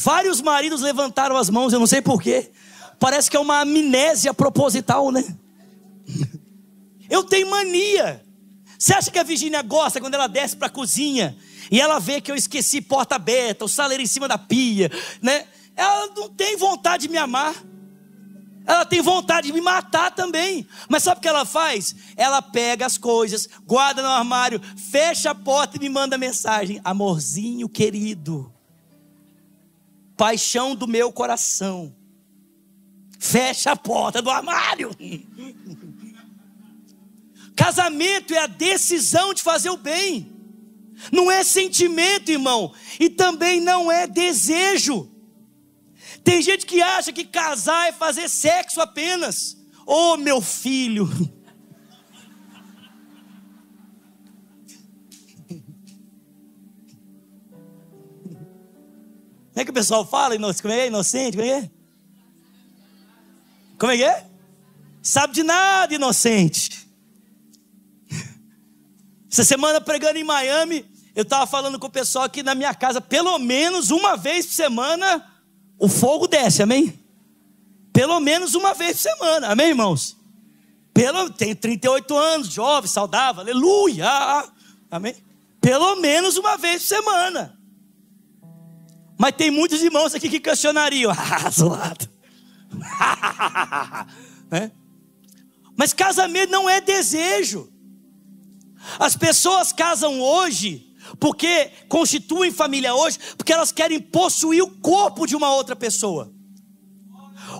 [0.00, 2.52] Vários maridos levantaram as mãos, eu não sei porquê.
[3.00, 5.24] Parece que é uma amnésia proposital, né?
[7.10, 8.24] Eu tenho mania.
[8.78, 11.36] Você acha que a Virgínia gosta quando ela desce para a cozinha
[11.70, 14.90] e ela vê que eu esqueci porta aberta, o saleiro em cima da pia,
[15.22, 15.46] né?
[15.74, 17.54] Ela não tem vontade de me amar.
[18.66, 20.68] Ela tem vontade de me matar também.
[20.88, 21.96] Mas sabe o que ela faz?
[22.14, 27.68] Ela pega as coisas, guarda no armário, fecha a porta e me manda mensagem: Amorzinho
[27.68, 28.52] querido,
[30.18, 31.94] paixão do meu coração.
[33.18, 34.90] Fecha a porta do armário.
[37.56, 40.32] Casamento é a decisão de fazer o bem,
[41.10, 45.10] não é sentimento, irmão, e também não é desejo.
[46.22, 49.56] Tem gente que acha que casar é fazer sexo apenas.
[49.86, 51.08] Oh, meu filho.
[59.58, 60.36] Como é que o pessoal fala?
[60.36, 61.36] Como é, é inocente?
[61.36, 61.70] Como é?
[63.76, 64.24] Como é que é?
[65.02, 66.88] Sabe de nada, inocente.
[69.28, 73.00] Essa semana pregando em Miami, eu estava falando com o pessoal aqui na minha casa,
[73.00, 75.28] pelo menos uma vez por semana,
[75.76, 76.96] o fogo desce, amém?
[77.92, 80.16] Pelo menos uma vez por semana, amém, irmãos?
[80.94, 84.06] Pelo, tenho 38 anos, jovem, saudável, aleluia,
[84.88, 85.16] amém?
[85.60, 87.57] Pelo menos uma vez por semana.
[89.18, 91.12] Mas tem muitos irmãos aqui que questionariam.
[91.18, 92.08] Ah, zoado.
[94.52, 94.70] é?
[95.76, 97.72] Mas casamento não é desejo.
[98.98, 100.88] As pessoas casam hoje
[101.18, 106.32] porque constituem família hoje, porque elas querem possuir o corpo de uma outra pessoa.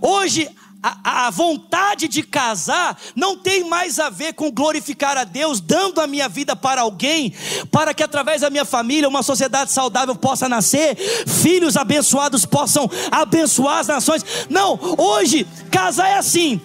[0.02, 0.48] Hoje
[0.82, 6.00] a, a, vontade de casar não tem mais a ver com glorificar a Deus, dando
[6.00, 7.34] a minha vida para alguém,
[7.70, 13.78] para que através da minha família uma sociedade saudável possa nascer, filhos abençoados possam abençoar
[13.78, 14.24] as nações.
[14.48, 16.60] Não, hoje casar é assim.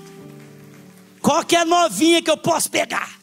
[1.20, 3.18] Qualquer novinha que eu possa pegar.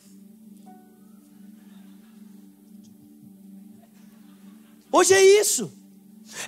[4.91, 5.73] Hoje é isso.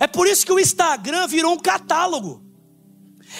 [0.00, 2.41] É por isso que o Instagram virou um catálogo.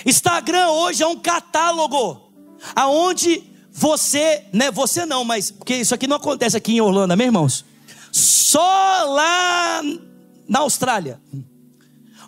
[0.07, 2.33] Instagram hoje é um catálogo
[2.75, 7.27] aonde você, né, você não, mas porque isso aqui não acontece aqui em Orlando, meus
[7.27, 7.65] irmãos?
[8.13, 9.81] Só lá
[10.49, 11.21] na Austrália.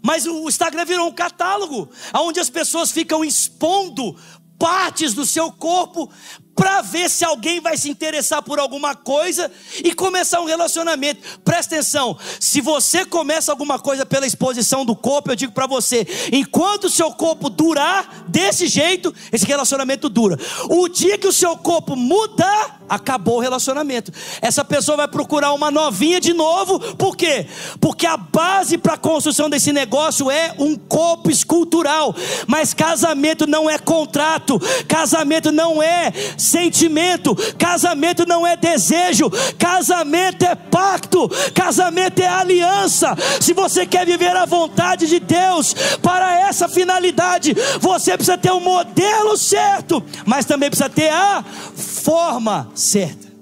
[0.03, 4.17] Mas o Instagram virou um catálogo aonde as pessoas ficam expondo
[4.59, 6.11] partes do seu corpo
[6.55, 9.51] para ver se alguém vai se interessar por alguma coisa
[9.83, 11.41] e começar um relacionamento.
[11.45, 16.07] Presta atenção, se você começa alguma coisa pela exposição do corpo, eu digo para você,
[16.33, 20.39] enquanto o seu corpo durar desse jeito, esse relacionamento dura.
[20.69, 24.13] O dia que o seu corpo mudar, acabou o relacionamento.
[24.41, 27.47] Essa pessoa vai procurar uma novinha de novo, por quê?
[27.81, 32.15] Porque a base para a construção desse negócio é um corpo escultural.
[32.47, 40.55] Mas casamento não é contrato, casamento não é sentimento, casamento não é desejo, casamento é
[40.55, 43.17] pacto, casamento é aliança.
[43.41, 48.57] Se você quer viver a vontade de Deus para essa finalidade, você precisa ter o
[48.57, 51.45] um modelo certo, mas também precisa ter a
[51.77, 53.33] forma certa.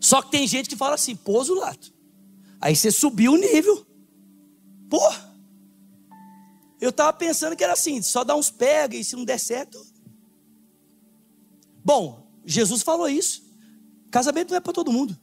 [0.00, 1.92] Só que tem gente que fala assim: pôs o lado.
[2.60, 3.86] Aí você subiu o nível.
[4.88, 5.30] Porra.
[6.80, 9.78] Eu estava pensando que era assim: só dá uns pega e se não der certo.
[11.84, 13.42] Bom, Jesus falou isso.
[14.10, 15.18] Casamento não é para todo mundo.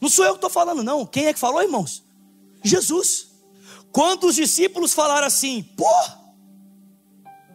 [0.00, 1.04] Não sou eu que estou falando, não.
[1.04, 2.04] Quem é que falou, irmãos?
[2.62, 3.30] Jesus.
[3.92, 5.84] Quando os discípulos falaram assim: pô,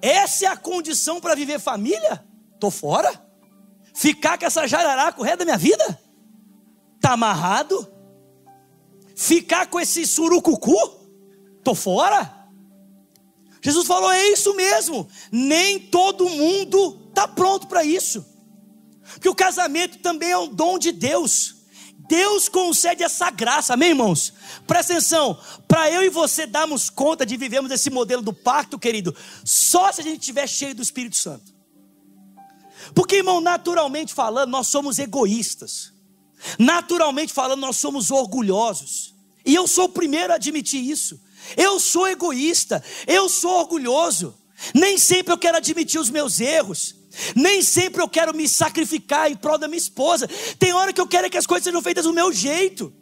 [0.01, 2.25] essa é a condição para viver família?
[2.59, 3.23] Tô fora.
[3.93, 5.99] Ficar com essa jararaca o resto da minha vida?
[6.99, 7.91] Tá amarrado?
[9.15, 10.75] Ficar com esse surucucu?
[11.63, 12.47] Tô fora.
[13.61, 15.07] Jesus falou: é isso mesmo.
[15.31, 18.25] Nem todo mundo está pronto para isso.
[19.13, 21.55] Porque o casamento também é um dom de Deus.
[22.08, 24.34] Deus concede essa graça, amém, irmãos?
[24.68, 29.16] Presta atenção, para eu e você darmos conta de vivermos esse modelo do pacto, querido,
[29.43, 31.53] só se a gente estiver cheio do Espírito Santo.
[32.93, 35.93] Porque, irmão, naturalmente falando, nós somos egoístas.
[36.60, 39.16] Naturalmente falando, nós somos orgulhosos.
[39.45, 41.20] E eu sou o primeiro a admitir isso.
[41.56, 44.36] Eu sou egoísta, eu sou orgulhoso.
[44.74, 46.95] Nem sempre eu quero admitir os meus erros.
[47.36, 50.28] Nem sempre eu quero me sacrificar em prol da minha esposa.
[50.59, 52.93] Tem hora que eu quero que as coisas sejam feitas do meu jeito.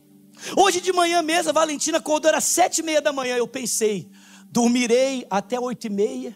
[0.58, 3.36] Hoje de manhã mesmo, a Valentina acordou, era sete e meia da manhã.
[3.36, 4.10] Eu pensei,
[4.50, 6.36] dormirei até oito e meia,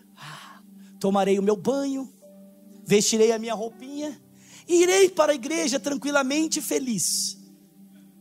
[0.99, 2.11] tomarei o meu banho,
[2.86, 4.19] vestirei a minha roupinha,
[4.67, 7.38] e irei para a igreja tranquilamente feliz.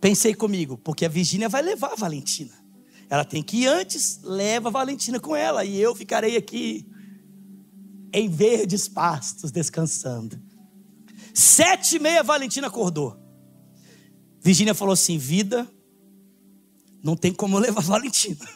[0.00, 2.54] Pensei comigo, porque a Virgínia vai levar a Valentina.
[3.08, 6.84] Ela tem que ir antes, leva a Valentina com ela, e eu ficarei aqui
[8.18, 10.40] em verdes pastos, descansando.
[11.34, 13.14] Sete e meia, Valentina acordou.
[14.40, 15.70] Virgínia falou assim: Vida,
[17.02, 18.48] não tem como eu levar Valentina.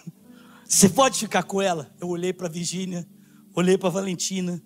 [0.66, 1.94] Você pode ficar com ela?
[2.00, 3.06] Eu olhei para Virgínia,
[3.54, 4.62] olhei para Valentina,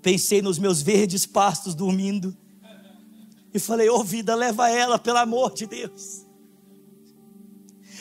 [0.00, 2.36] pensei nos meus verdes pastos dormindo,
[3.52, 6.24] e falei: Ô oh, vida, leva ela, pelo amor de Deus.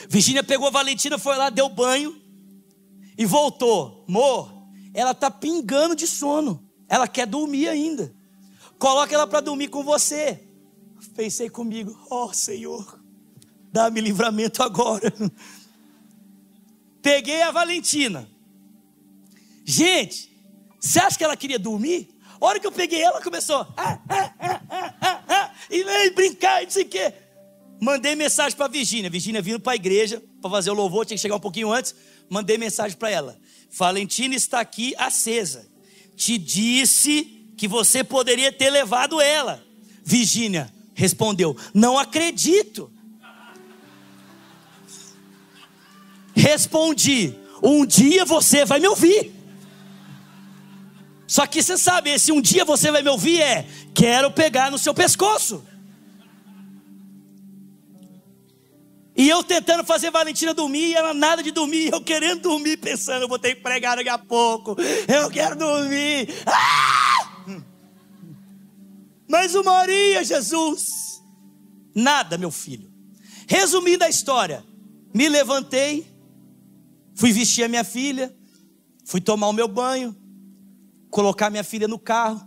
[0.07, 2.21] Virgínia pegou a Valentina, foi lá, deu banho
[3.17, 4.05] e voltou.
[4.07, 4.54] Mor,
[4.95, 6.65] ela está pingando de sono.
[6.87, 8.15] Ela quer dormir ainda.
[8.79, 10.41] Coloca ela para dormir com você.
[11.15, 12.99] Pensei comigo, ó oh, Senhor,
[13.71, 15.13] dá-me livramento agora.
[17.01, 18.27] Peguei a Valentina.
[19.63, 20.31] Gente,
[20.79, 22.09] você acha que ela queria dormir?
[22.39, 23.67] A hora que eu peguei ela, começou.
[23.77, 24.33] Ah, ah,
[25.29, 27.13] ah, e vem brincar e não sei o quê.
[27.81, 29.09] Mandei mensagem para a Virgínia.
[29.09, 31.95] Virgínia vindo para a igreja para fazer o louvor, tinha que chegar um pouquinho antes.
[32.29, 33.37] Mandei mensagem para ela.
[33.75, 35.67] Valentina está aqui acesa.
[36.15, 37.23] Te disse
[37.57, 39.61] que você poderia ter levado ela.
[40.03, 42.89] Virgínia respondeu: Não acredito.
[46.33, 49.33] Respondi: Um dia você vai me ouvir.
[51.27, 54.77] Só que você sabe, esse um dia você vai me ouvir é: Quero pegar no
[54.77, 55.65] seu pescoço.
[59.15, 63.21] E eu tentando fazer Valentina dormir, e ela nada de dormir, eu querendo dormir, pensando,
[63.21, 64.75] eu vou ter que pregar daqui a pouco,
[65.07, 66.27] eu quero dormir.
[66.45, 67.05] Ah!
[69.27, 71.21] Mas uma horinha, Jesus.
[71.93, 72.91] Nada, meu filho.
[73.47, 74.65] Resumindo a história,
[75.13, 76.05] me levantei,
[77.15, 78.35] fui vestir a minha filha,
[79.05, 80.15] fui tomar o meu banho,
[81.09, 82.41] colocar minha filha no carro.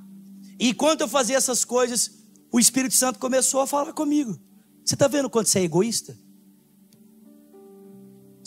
[0.60, 2.10] E enquanto eu fazia essas coisas,
[2.52, 4.38] o Espírito Santo começou a falar comigo.
[4.84, 6.27] Você está vendo quanto você é egoísta?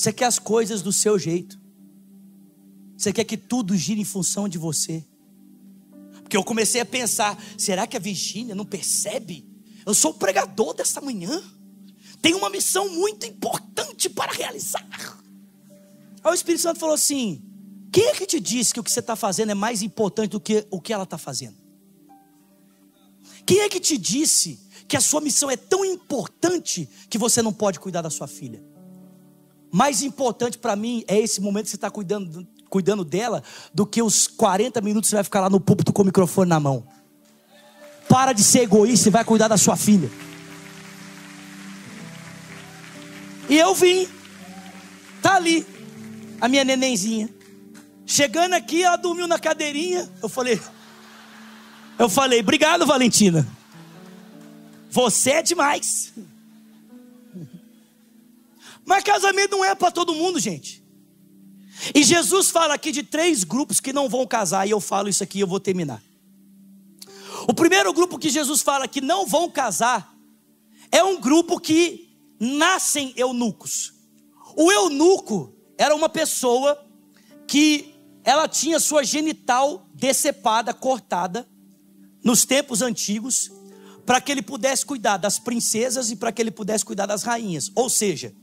[0.02, 1.62] Você quer as coisas do seu jeito.
[2.98, 5.06] Você quer que tudo gire em função de você.
[6.24, 9.48] Porque eu comecei a pensar: será que a Virgínia não percebe?
[9.86, 11.44] Eu sou o pregador dessa manhã.
[12.20, 14.84] Tenho uma missão muito importante para realizar.
[16.24, 17.40] Aí o Espírito Santo falou assim:
[17.92, 20.40] quem é que te disse que o que você está fazendo é mais importante do
[20.40, 21.58] que o que ela está fazendo?
[23.46, 27.54] Quem é que te disse que a sua missão é tão importante que você não
[27.54, 28.71] pode cuidar da sua filha?
[29.72, 33.42] Mais importante para mim é esse momento que você está cuidando, cuidando dela
[33.74, 36.50] do que os 40 minutos que você vai ficar lá no púlpito com o microfone
[36.50, 36.86] na mão.
[38.10, 40.12] Para de ser egoísta e vai cuidar da sua filha.
[43.50, 44.08] E eu vim,
[45.22, 45.66] tá ali,
[46.40, 47.30] a minha nenenzinha.
[48.06, 50.10] Chegando aqui, ela dormiu na cadeirinha.
[50.22, 50.60] Eu falei,
[51.98, 53.48] eu falei, obrigado, Valentina.
[54.90, 56.14] Você é demais.
[58.86, 60.84] Mas casamento não é para todo mundo, gente.
[61.96, 65.24] E Jesus fala aqui de três grupos que não vão casar, e eu falo isso
[65.24, 66.02] aqui e eu vou terminar.
[67.48, 70.14] O primeiro grupo que Jesus fala que não vão casar
[70.92, 72.10] é um grupo que
[72.40, 73.94] nascem eunucos.
[74.56, 76.78] O eunuco era uma pessoa
[77.48, 81.48] que ela tinha sua genital decepada, cortada,
[82.24, 83.52] nos tempos antigos,
[84.06, 87.72] para que ele pudesse cuidar das princesas e para que ele pudesse cuidar das rainhas.
[87.76, 88.36] Ou seja,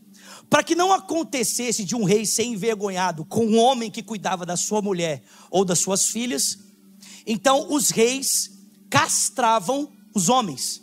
[0.51, 4.57] para que não acontecesse de um rei ser envergonhado com um homem que cuidava da
[4.57, 6.59] sua mulher ou das suas filhas,
[7.27, 8.51] então os reis
[8.89, 10.83] castravam os homens.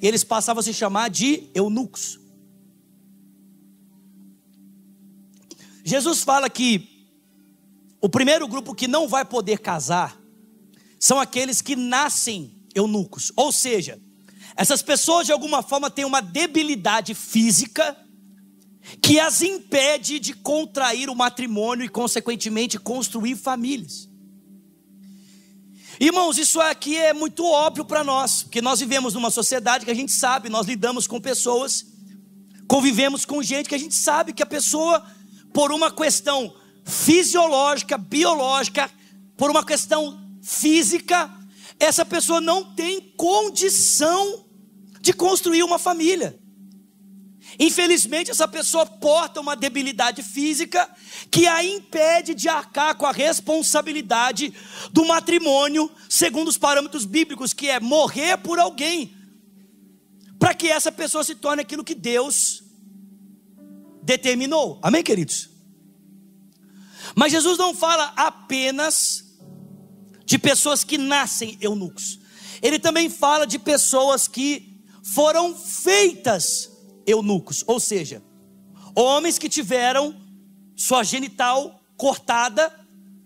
[0.00, 2.18] E eles passavam a se chamar de eunucos.
[5.84, 6.88] Jesus fala que
[8.00, 10.18] o primeiro grupo que não vai poder casar
[10.98, 14.00] são aqueles que nascem eunucos, ou seja,
[14.56, 17.96] essas pessoas de alguma forma têm uma debilidade física
[19.00, 24.08] que as impede de contrair o matrimônio e, consequentemente, construir famílias.
[26.00, 29.94] Irmãos, isso aqui é muito óbvio para nós, porque nós vivemos numa sociedade que a
[29.94, 31.86] gente sabe, nós lidamos com pessoas,
[32.66, 35.04] convivemos com gente que a gente sabe que a pessoa,
[35.52, 36.52] por uma questão
[36.84, 38.90] fisiológica, biológica,
[39.36, 41.30] por uma questão física,
[41.78, 44.46] essa pessoa não tem condição
[45.00, 46.41] de construir uma família.
[47.58, 50.88] Infelizmente, essa pessoa porta uma debilidade física
[51.30, 54.52] que a impede de arcar com a responsabilidade
[54.90, 59.14] do matrimônio, segundo os parâmetros bíblicos, que é morrer por alguém,
[60.38, 62.62] para que essa pessoa se torne aquilo que Deus
[64.02, 64.80] determinou.
[64.82, 65.50] Amém, queridos?
[67.14, 69.24] Mas Jesus não fala apenas
[70.24, 72.18] de pessoas que nascem eunucos,
[72.62, 76.71] ele também fala de pessoas que foram feitas
[77.06, 78.22] eunucos, ou seja,
[78.94, 80.14] homens que tiveram
[80.76, 82.72] sua genital cortada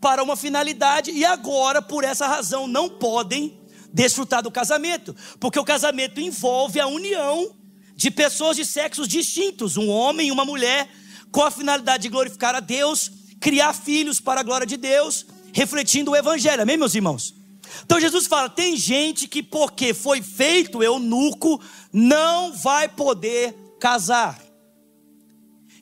[0.01, 3.59] para uma finalidade e agora, por essa razão, não podem
[3.93, 7.57] desfrutar do casamento, porque o casamento envolve a união
[7.95, 10.89] de pessoas de sexos distintos, um homem e uma mulher,
[11.33, 13.11] com a finalidade de glorificar a Deus,
[13.41, 16.63] criar filhos para a glória de Deus, refletindo o evangelho.
[16.63, 17.35] Amém, meus irmãos?
[17.83, 21.61] Então Jesus fala: tem gente que, porque foi feito eunuco,
[21.93, 24.43] não vai poder casar.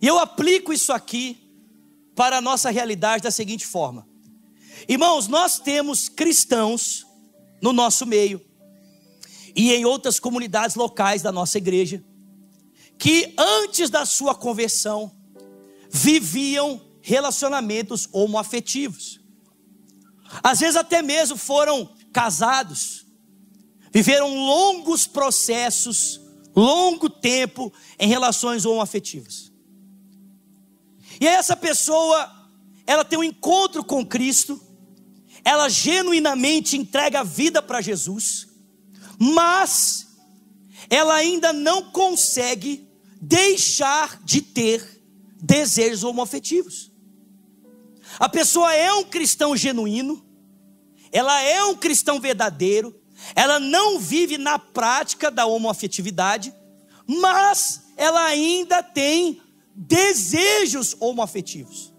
[0.00, 1.40] E eu aplico isso aqui
[2.14, 4.06] para a nossa realidade da seguinte forma:
[4.88, 7.06] Irmãos, nós temos cristãos
[7.62, 8.40] no nosso meio
[9.54, 12.04] e em outras comunidades locais da nossa igreja
[12.98, 15.12] que antes da sua conversão
[15.90, 19.20] viviam relacionamentos homoafetivos.
[20.42, 23.06] Às vezes até mesmo foram casados,
[23.92, 26.20] viveram longos processos,
[26.54, 29.52] longo tempo em relações homoafetivas.
[31.20, 32.30] E essa pessoa,
[32.86, 34.60] ela tem um encontro com Cristo,
[35.44, 38.48] ela genuinamente entrega a vida para Jesus,
[39.18, 40.06] mas
[40.88, 42.88] ela ainda não consegue
[43.20, 45.02] deixar de ter
[45.40, 46.90] desejos homoafetivos.
[48.18, 50.24] A pessoa é um cristão genuíno,
[51.10, 52.94] ela é um cristão verdadeiro,
[53.34, 56.52] ela não vive na prática da homoafetividade,
[57.06, 59.40] mas ela ainda tem
[59.74, 61.92] desejos homoafetivos.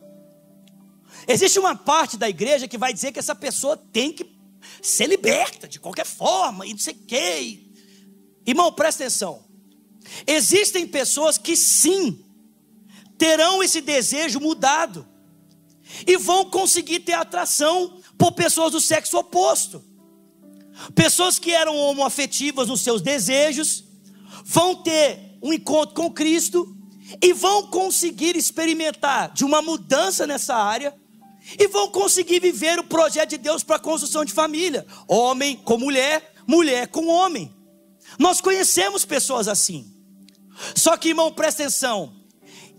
[1.27, 4.35] Existe uma parte da igreja que vai dizer que essa pessoa tem que
[4.81, 7.71] ser liberta de qualquer forma, e não sei o quê.
[8.45, 9.43] Irmão, presta atenção.
[10.27, 12.23] Existem pessoas que sim,
[13.17, 15.07] terão esse desejo mudado,
[16.05, 19.83] e vão conseguir ter atração por pessoas do sexo oposto.
[20.93, 23.83] Pessoas que eram homoafetivas nos seus desejos,
[24.43, 26.75] vão ter um encontro com Cristo
[27.21, 30.93] e vão conseguir experimentar de uma mudança nessa área
[31.59, 35.77] e vão conseguir viver o projeto de Deus para a construção de família, homem com
[35.77, 37.53] mulher, mulher com homem.
[38.17, 39.91] Nós conhecemos pessoas assim.
[40.75, 42.15] Só que, irmão, presta atenção.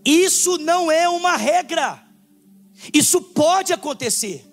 [0.05, 2.03] Isso não é uma regra.
[2.93, 4.45] Isso pode acontecer,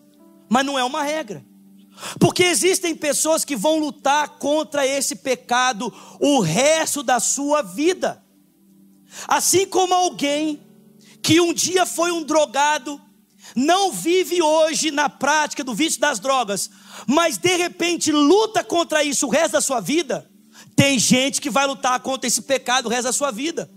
[0.50, 1.44] mas não é uma regra.
[2.20, 8.24] Porque existem pessoas que vão lutar contra esse pecado o resto da sua vida.
[9.28, 10.62] Assim como alguém
[11.22, 13.00] que um dia foi um drogado,
[13.56, 16.70] não vive hoje na prática do vício das drogas,
[17.08, 20.30] mas de repente luta contra isso o resto da sua vida,
[20.76, 23.70] tem gente que vai lutar contra esse pecado o resto da sua vida.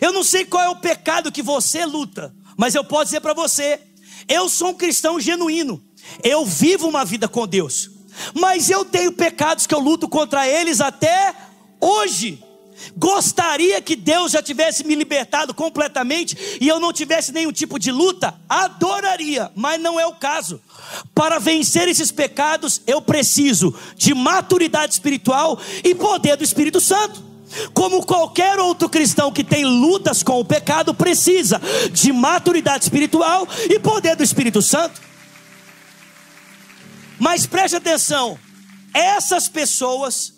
[0.00, 3.34] Eu não sei qual é o pecado que você luta, mas eu posso dizer para
[3.34, 3.80] você:
[4.28, 5.82] eu sou um cristão genuíno,
[6.22, 7.90] eu vivo uma vida com Deus,
[8.34, 11.34] mas eu tenho pecados que eu luto contra eles até
[11.80, 12.42] hoje.
[12.96, 17.90] Gostaria que Deus já tivesse me libertado completamente e eu não tivesse nenhum tipo de
[17.90, 18.34] luta?
[18.48, 20.60] Adoraria, mas não é o caso.
[21.14, 27.24] Para vencer esses pecados, eu preciso de maturidade espiritual e poder do Espírito Santo.
[27.72, 31.60] Como qualquer outro cristão que tem lutas com o pecado, precisa
[31.92, 35.00] de maturidade espiritual e poder do Espírito Santo.
[37.18, 38.38] Mas preste atenção:
[38.92, 40.34] essas pessoas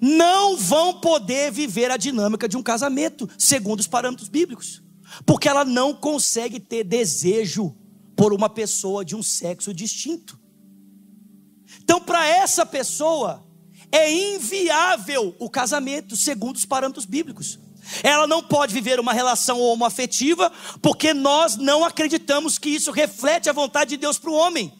[0.00, 4.82] não vão poder viver a dinâmica de um casamento, segundo os parâmetros bíblicos,
[5.24, 7.74] porque ela não consegue ter desejo
[8.16, 10.38] por uma pessoa de um sexo distinto.
[11.82, 13.44] Então, para essa pessoa,
[13.90, 17.58] é inviável o casamento, segundo os parâmetros bíblicos.
[18.02, 20.50] Ela não pode viver uma relação homoafetiva,
[20.80, 24.72] porque nós não acreditamos que isso reflete a vontade de Deus para o homem.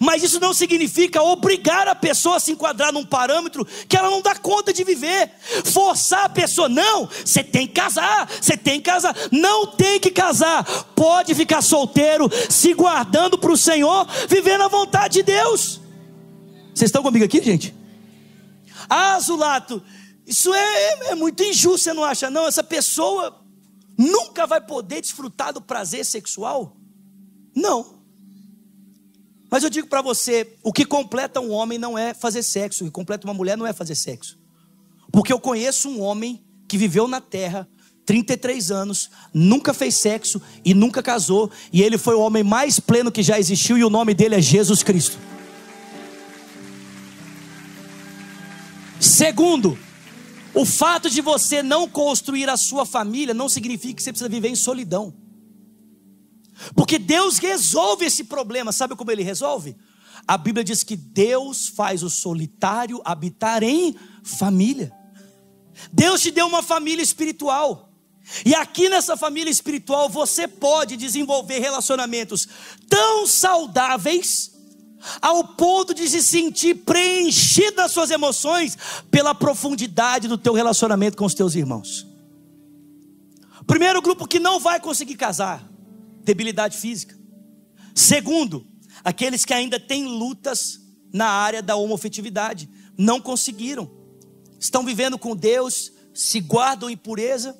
[0.00, 4.22] Mas isso não significa obrigar a pessoa a se enquadrar num parâmetro que ela não
[4.22, 5.30] dá conta de viver.
[5.64, 9.16] Forçar a pessoa, não, você tem que casar, você tem que casar.
[9.30, 10.64] Não tem que casar.
[10.94, 15.80] Pode ficar solteiro, se guardando para o Senhor, vivendo a vontade de Deus.
[16.74, 17.74] Vocês estão comigo aqui, gente?
[18.88, 19.82] Ah, Zulato,
[20.26, 22.30] isso é, é muito injusto, você não acha?
[22.30, 23.42] Não, essa pessoa
[23.98, 26.76] nunca vai poder desfrutar do prazer sexual?
[27.54, 28.01] Não.
[29.52, 32.86] Mas eu digo para você: o que completa um homem não é fazer sexo, o
[32.86, 34.38] que completa uma mulher não é fazer sexo.
[35.12, 37.68] Porque eu conheço um homem que viveu na terra
[38.06, 43.12] 33 anos, nunca fez sexo e nunca casou, e ele foi o homem mais pleno
[43.12, 45.18] que já existiu, e o nome dele é Jesus Cristo.
[48.98, 49.78] Segundo,
[50.54, 54.48] o fato de você não construir a sua família não significa que você precisa viver
[54.48, 55.12] em solidão.
[56.74, 59.76] Porque Deus resolve esse problema, sabe como ele resolve?
[60.26, 64.92] A Bíblia diz que Deus faz o solitário habitar em família.
[65.92, 67.90] Deus te deu uma família espiritual.
[68.46, 72.46] E aqui nessa família espiritual você pode desenvolver relacionamentos
[72.88, 74.52] tão saudáveis
[75.20, 78.78] ao ponto de se sentir preenchido das suas emoções
[79.10, 82.06] pela profundidade do teu relacionamento com os teus irmãos.
[83.66, 85.68] Primeiro grupo que não vai conseguir casar,
[86.22, 87.18] debilidade física.
[87.94, 88.66] Segundo,
[89.04, 90.80] aqueles que ainda têm lutas
[91.12, 93.90] na área da homofetividade, não conseguiram.
[94.58, 97.58] Estão vivendo com Deus, se guardam em pureza,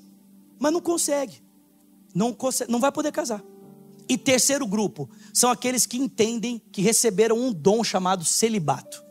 [0.59, 1.43] mas não consegue.
[2.15, 3.43] Não, consegue, não vai poder casar.
[4.09, 9.03] E terceiro grupo são aqueles que entendem que receberam um dom chamado celibato.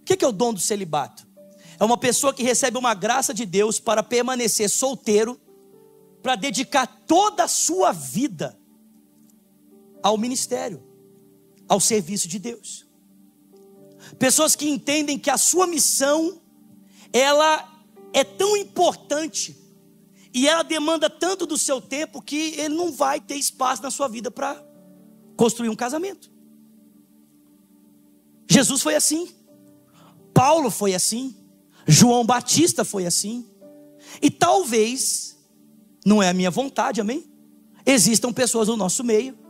[0.00, 1.26] O que é o dom do celibato?
[1.78, 5.40] É uma pessoa que recebe uma graça de Deus para permanecer solteiro
[6.22, 8.56] para dedicar toda a sua vida
[10.02, 10.82] ao ministério,
[11.68, 12.86] ao serviço de Deus.
[14.18, 16.40] Pessoas que entendem que a sua missão
[17.12, 17.68] ela
[18.12, 19.56] é tão importante
[20.34, 24.08] e ela demanda tanto do seu tempo que ele não vai ter espaço na sua
[24.08, 24.62] vida para
[25.36, 26.30] construir um casamento.
[28.48, 29.28] Jesus foi assim.
[30.34, 31.36] Paulo foi assim.
[31.86, 33.46] João Batista foi assim.
[34.20, 35.38] E talvez,
[36.04, 37.30] não é a minha vontade, amém?
[37.84, 39.41] Existam pessoas no nosso meio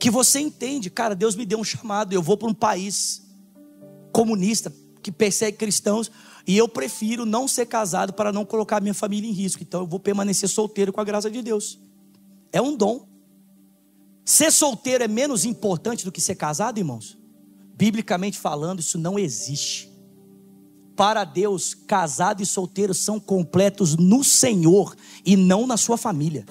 [0.00, 3.22] que você entende, cara, Deus me deu um chamado, eu vou para um país
[4.10, 4.72] comunista
[5.02, 6.10] que persegue cristãos
[6.46, 9.62] e eu prefiro não ser casado para não colocar minha família em risco.
[9.62, 11.78] Então eu vou permanecer solteiro com a graça de Deus.
[12.50, 13.06] É um dom.
[14.24, 17.18] Ser solteiro é menos importante do que ser casado, irmãos?
[17.76, 19.90] Biblicamente falando, isso não existe.
[20.96, 24.96] Para Deus, casado e solteiro são completos no Senhor
[25.26, 26.46] e não na sua família.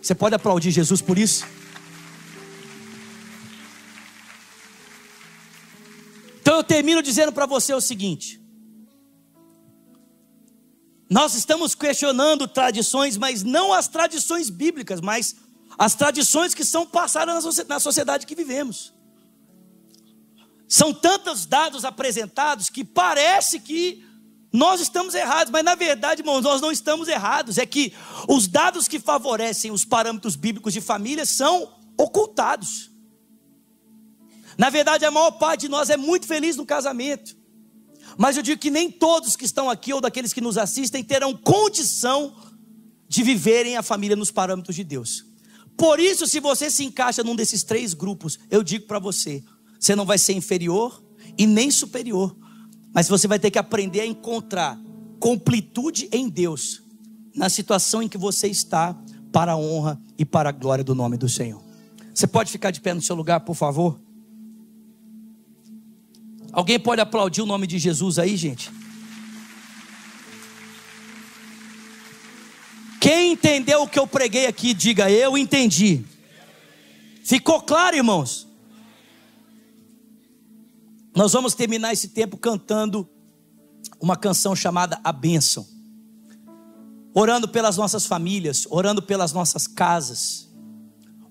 [0.00, 1.44] Você pode aplaudir Jesus por isso?
[6.74, 8.40] Termino dizendo para você o seguinte:
[11.08, 15.36] nós estamos questionando tradições, mas não as tradições bíblicas, mas
[15.78, 18.92] as tradições que são passadas na sociedade que vivemos.
[20.66, 24.04] São tantos dados apresentados que parece que
[24.52, 27.58] nós estamos errados, mas na verdade, irmãos, nós não estamos errados.
[27.58, 27.92] É que
[28.28, 32.93] os dados que favorecem os parâmetros bíblicos de família são ocultados.
[34.56, 37.36] Na verdade, a maior parte de nós é muito feliz no casamento.
[38.16, 41.36] Mas eu digo que nem todos que estão aqui ou daqueles que nos assistem terão
[41.36, 42.34] condição
[43.08, 45.24] de viverem a família nos parâmetros de Deus.
[45.76, 49.42] Por isso, se você se encaixa num desses três grupos, eu digo para você:
[49.78, 51.02] você não vai ser inferior
[51.36, 52.36] e nem superior,
[52.92, 54.78] mas você vai ter que aprender a encontrar
[55.18, 56.82] completude em Deus,
[57.34, 58.96] na situação em que você está,
[59.32, 61.60] para a honra e para a glória do nome do Senhor.
[62.14, 64.00] Você pode ficar de pé no seu lugar, por favor?
[66.54, 68.70] Alguém pode aplaudir o nome de Jesus aí, gente?
[73.00, 76.04] Quem entendeu o que eu preguei aqui, diga eu entendi.
[77.24, 78.46] Ficou claro, irmãos?
[81.12, 83.08] Nós vamos terminar esse tempo cantando
[84.00, 85.66] uma canção chamada A Bênção.
[87.12, 90.48] Orando pelas nossas famílias, orando pelas nossas casas,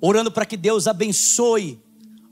[0.02, 1.82] orando para que Deus abençoe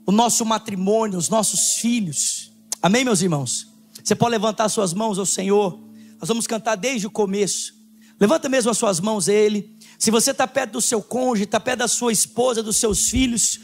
[0.04, 2.41] o nosso matrimônio, os nossos filhos
[2.82, 3.68] Amém, meus irmãos?
[4.02, 5.78] Você pode levantar suas mãos ao Senhor.
[6.18, 7.74] Nós vamos cantar desde o começo.
[8.18, 9.76] Levanta mesmo as suas mãos a Ele.
[9.96, 13.60] Se você está perto do seu cônjuge, está perto da sua esposa, dos seus filhos,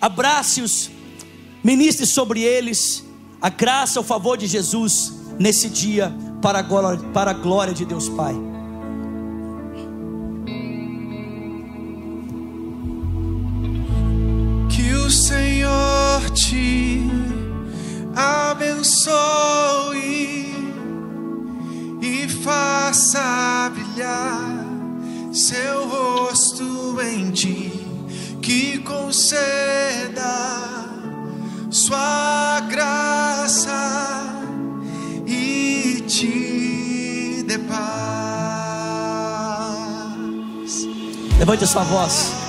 [0.00, 0.90] abrace-os,
[1.62, 3.04] ministre sobre eles
[3.40, 7.84] a graça, o favor de Jesus nesse dia, para a glória, para a glória de
[7.84, 8.34] Deus Pai.
[14.68, 17.17] Que o Senhor te
[18.18, 19.14] abençoe
[22.02, 24.66] e faça brilhar
[25.32, 27.86] seu rosto em ti,
[28.42, 30.58] que conceda
[31.70, 34.34] sua graça
[35.24, 37.78] e te dê paz.
[41.38, 42.47] Levante a sua voz.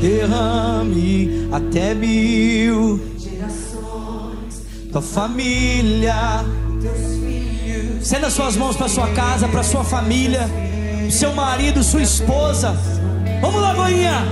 [0.00, 4.62] derrame até mil gerações.
[4.92, 6.44] Tua família,
[6.80, 8.06] teus filhos.
[8.06, 10.48] Senda suas mãos para sua casa, para sua família,
[11.10, 12.76] seu marido, sua esposa.
[13.40, 14.24] Vamos lá, Goinha!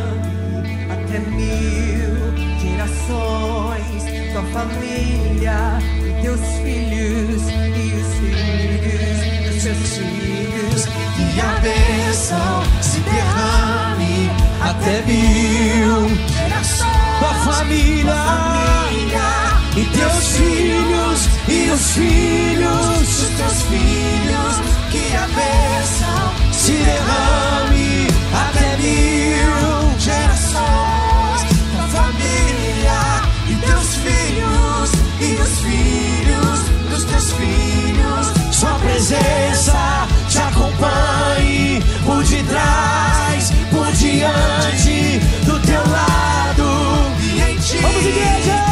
[0.91, 2.17] Até mil
[2.61, 5.79] gerações, tua família,
[6.23, 10.87] teus filhos e os filhos dos seus filhos.
[11.35, 13.96] E a bênção se derrama.
[14.61, 16.09] Até mil,
[17.19, 18.15] tua família.
[18.15, 19.29] família,
[19.77, 24.55] E teus filhos e os filhos os teus filhos.
[24.91, 29.99] Que a bênção se derrame até mil.
[29.99, 31.43] gerações
[31.77, 33.01] da família
[33.49, 34.91] e teus filhos
[35.21, 36.59] e os filhos
[36.91, 38.57] dos teus filhos.
[38.57, 43.36] Sua presença te acompanhe por detrás,
[44.17, 47.13] diante, do teu lado.
[47.21, 48.66] E em ti Vamos, igreja!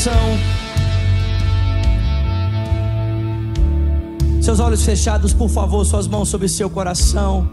[0.00, 0.38] Coração.
[4.40, 7.48] Seus olhos fechados, por favor, suas mãos sobre seu coração.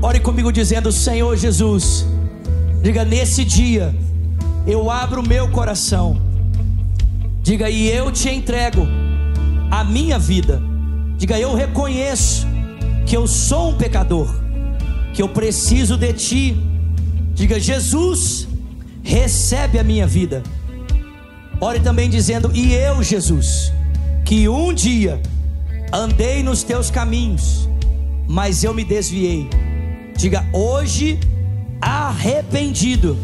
[0.00, 2.06] Ore comigo dizendo: Senhor Jesus,
[2.80, 3.94] diga nesse dia,
[4.66, 6.20] eu abro o meu coração.
[7.42, 8.86] Diga e eu te entrego
[9.70, 10.62] a minha vida.
[11.16, 12.46] Diga eu reconheço
[13.04, 14.28] que eu sou um pecador,
[15.12, 16.56] que eu preciso de ti.
[17.34, 18.46] Diga Jesus,
[19.02, 20.42] recebe a minha vida.
[21.62, 23.72] Ore também dizendo: E eu, Jesus,
[24.24, 25.22] que um dia
[25.92, 27.68] andei nos teus caminhos,
[28.26, 29.48] mas eu me desviei.
[30.16, 31.20] Diga: Hoje,
[31.80, 33.16] arrependido,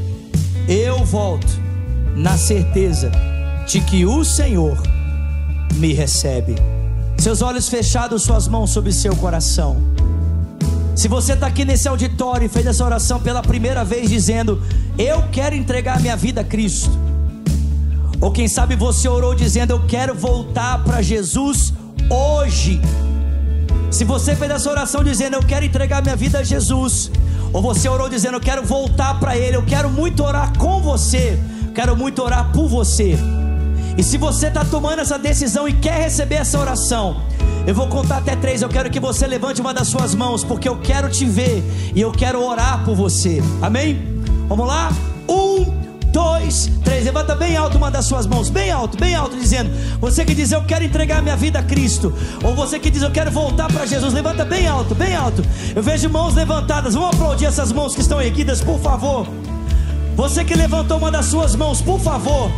[0.69, 1.49] eu volto
[2.15, 3.11] na certeza
[3.67, 4.81] de que o Senhor
[5.75, 6.55] me recebe.
[7.19, 9.83] Seus olhos fechados, suas mãos sobre seu coração.
[10.95, 14.63] Se você está aqui nesse auditório e fez essa oração pela primeira vez, dizendo:
[14.97, 17.08] Eu quero entregar minha vida a Cristo.
[18.21, 21.73] Ou quem sabe você orou dizendo: Eu quero voltar para Jesus
[22.11, 22.81] hoje.
[23.91, 27.11] Se você fez essa oração dizendo: Eu quero entregar minha vida a Jesus.
[27.53, 29.57] Ou você orou dizendo: Eu quero voltar para Ele.
[29.57, 31.39] Eu quero muito orar com você.
[31.75, 33.17] Quero muito orar por você.
[33.97, 37.23] E se você está tomando essa decisão e quer receber essa oração,
[37.67, 38.63] eu vou contar até três.
[38.63, 41.63] Eu quero que você levante uma das suas mãos, porque eu quero te ver
[41.95, 43.43] e eu quero orar por você.
[43.63, 44.23] Amém?
[44.49, 44.91] Vamos lá?
[46.19, 47.05] Dois, três.
[47.05, 50.51] Levanta bem alto uma das suas mãos, bem alto, bem alto, dizendo: Você que diz
[50.51, 52.13] eu quero entregar minha vida a Cristo,
[52.43, 55.45] ou você que diz eu quero voltar para Jesus, levanta bem alto, bem alto.
[55.77, 56.95] Eu vejo mãos levantadas.
[56.95, 59.29] Vamos aplaudir essas mãos que estão erguidas, por favor.
[60.17, 62.51] Você que levantou uma das suas mãos, por favor.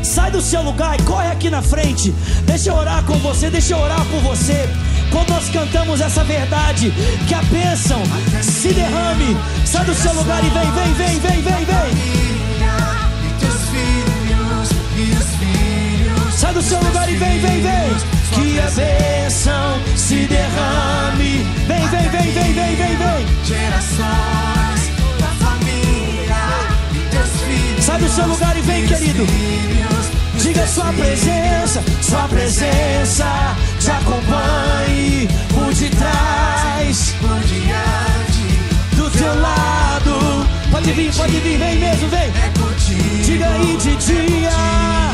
[0.00, 2.12] Sai do seu lugar e corre aqui na frente.
[2.46, 4.70] Deixa eu orar com você, deixa eu orar por você.
[5.10, 6.92] Quando nós cantamos essa verdade,
[7.26, 8.00] que a bênção
[8.40, 9.36] se derrame.
[9.66, 12.37] Sai do seu lugar e vem, vem, vem, vem, vem, vem.
[13.78, 16.34] Filhos e os filhos.
[16.34, 18.18] Sai do seu lugar e vem, vem, vem.
[18.32, 21.46] Que a bênção se derrame.
[21.66, 23.26] Vem, vem, vem, vem, vem, vem, vem.
[23.44, 26.36] Gerações da família
[26.94, 27.84] e teus filhos.
[27.84, 29.26] Sai do seu lugar e vem, querido.
[30.38, 40.46] Diga sua presença, sua presença te acompanhe por detrás, Por diante do teu lado.
[40.70, 42.32] Pode vir, pode vir, vem mesmo, vem.
[43.48, 43.68] Contigo.
[43.68, 45.10] Aí de dia,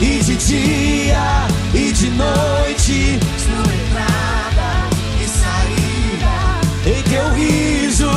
[0.00, 4.88] e de dia, e de noite, Sua entrada
[5.20, 6.34] e saída.
[6.86, 8.10] em teu riso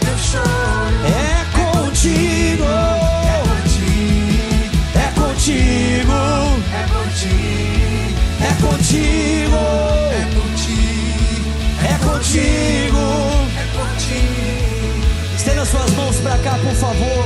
[0.00, 4.40] Teu choro é contigo, é ti.
[4.94, 6.12] é contigo,
[6.72, 6.84] É
[7.14, 8.14] ti.
[8.40, 9.62] é contigo,
[10.10, 10.24] É
[10.56, 10.82] ti.
[11.84, 13.04] é contigo.
[13.56, 15.36] É ti.
[15.36, 17.24] Estenda suas mãos para cá, por favor.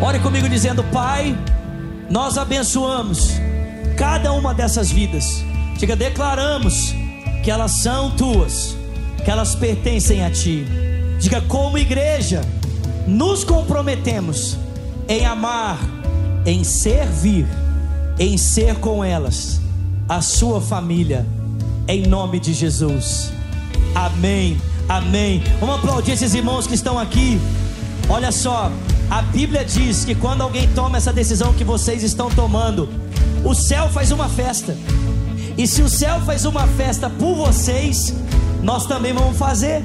[0.00, 1.36] Ore comigo dizendo: Pai,
[2.08, 3.32] nós abençoamos
[3.96, 5.44] cada uma dessas vidas.
[5.76, 6.94] Diga, declaramos
[7.42, 8.76] que elas são tuas,
[9.24, 10.64] que elas pertencem a ti.
[11.18, 12.42] Diga, como igreja,
[13.06, 14.56] nos comprometemos
[15.08, 15.78] em amar,
[16.46, 17.46] em servir,
[18.18, 19.60] em ser com elas,
[20.08, 21.26] a sua família,
[21.88, 23.32] em nome de Jesus.
[23.94, 25.42] Amém, amém.
[25.58, 27.40] Vamos aplaudir esses irmãos que estão aqui.
[28.08, 28.70] Olha só,
[29.10, 32.88] a Bíblia diz que quando alguém toma essa decisão que vocês estão tomando,
[33.44, 34.76] o céu faz uma festa.
[35.56, 38.14] E se o céu faz uma festa por vocês,
[38.62, 39.82] nós também vamos fazer.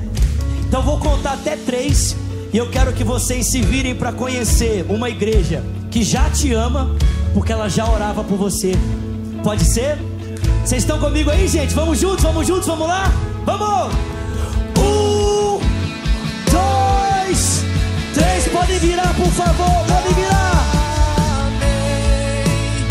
[0.67, 2.15] Então vou contar até três
[2.51, 6.95] e eu quero que vocês se virem para conhecer uma igreja que já te ama,
[7.33, 8.73] porque ela já orava por você.
[9.43, 9.97] Pode ser?
[10.63, 11.73] Vocês estão comigo aí, gente?
[11.73, 13.11] Vamos juntos, vamos juntos, vamos lá?
[13.45, 14.12] Vamos!
[18.13, 20.51] Três, pode virar, por favor, pode virar.
[21.47, 22.85] Amém.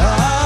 [0.00, 0.37] Ah.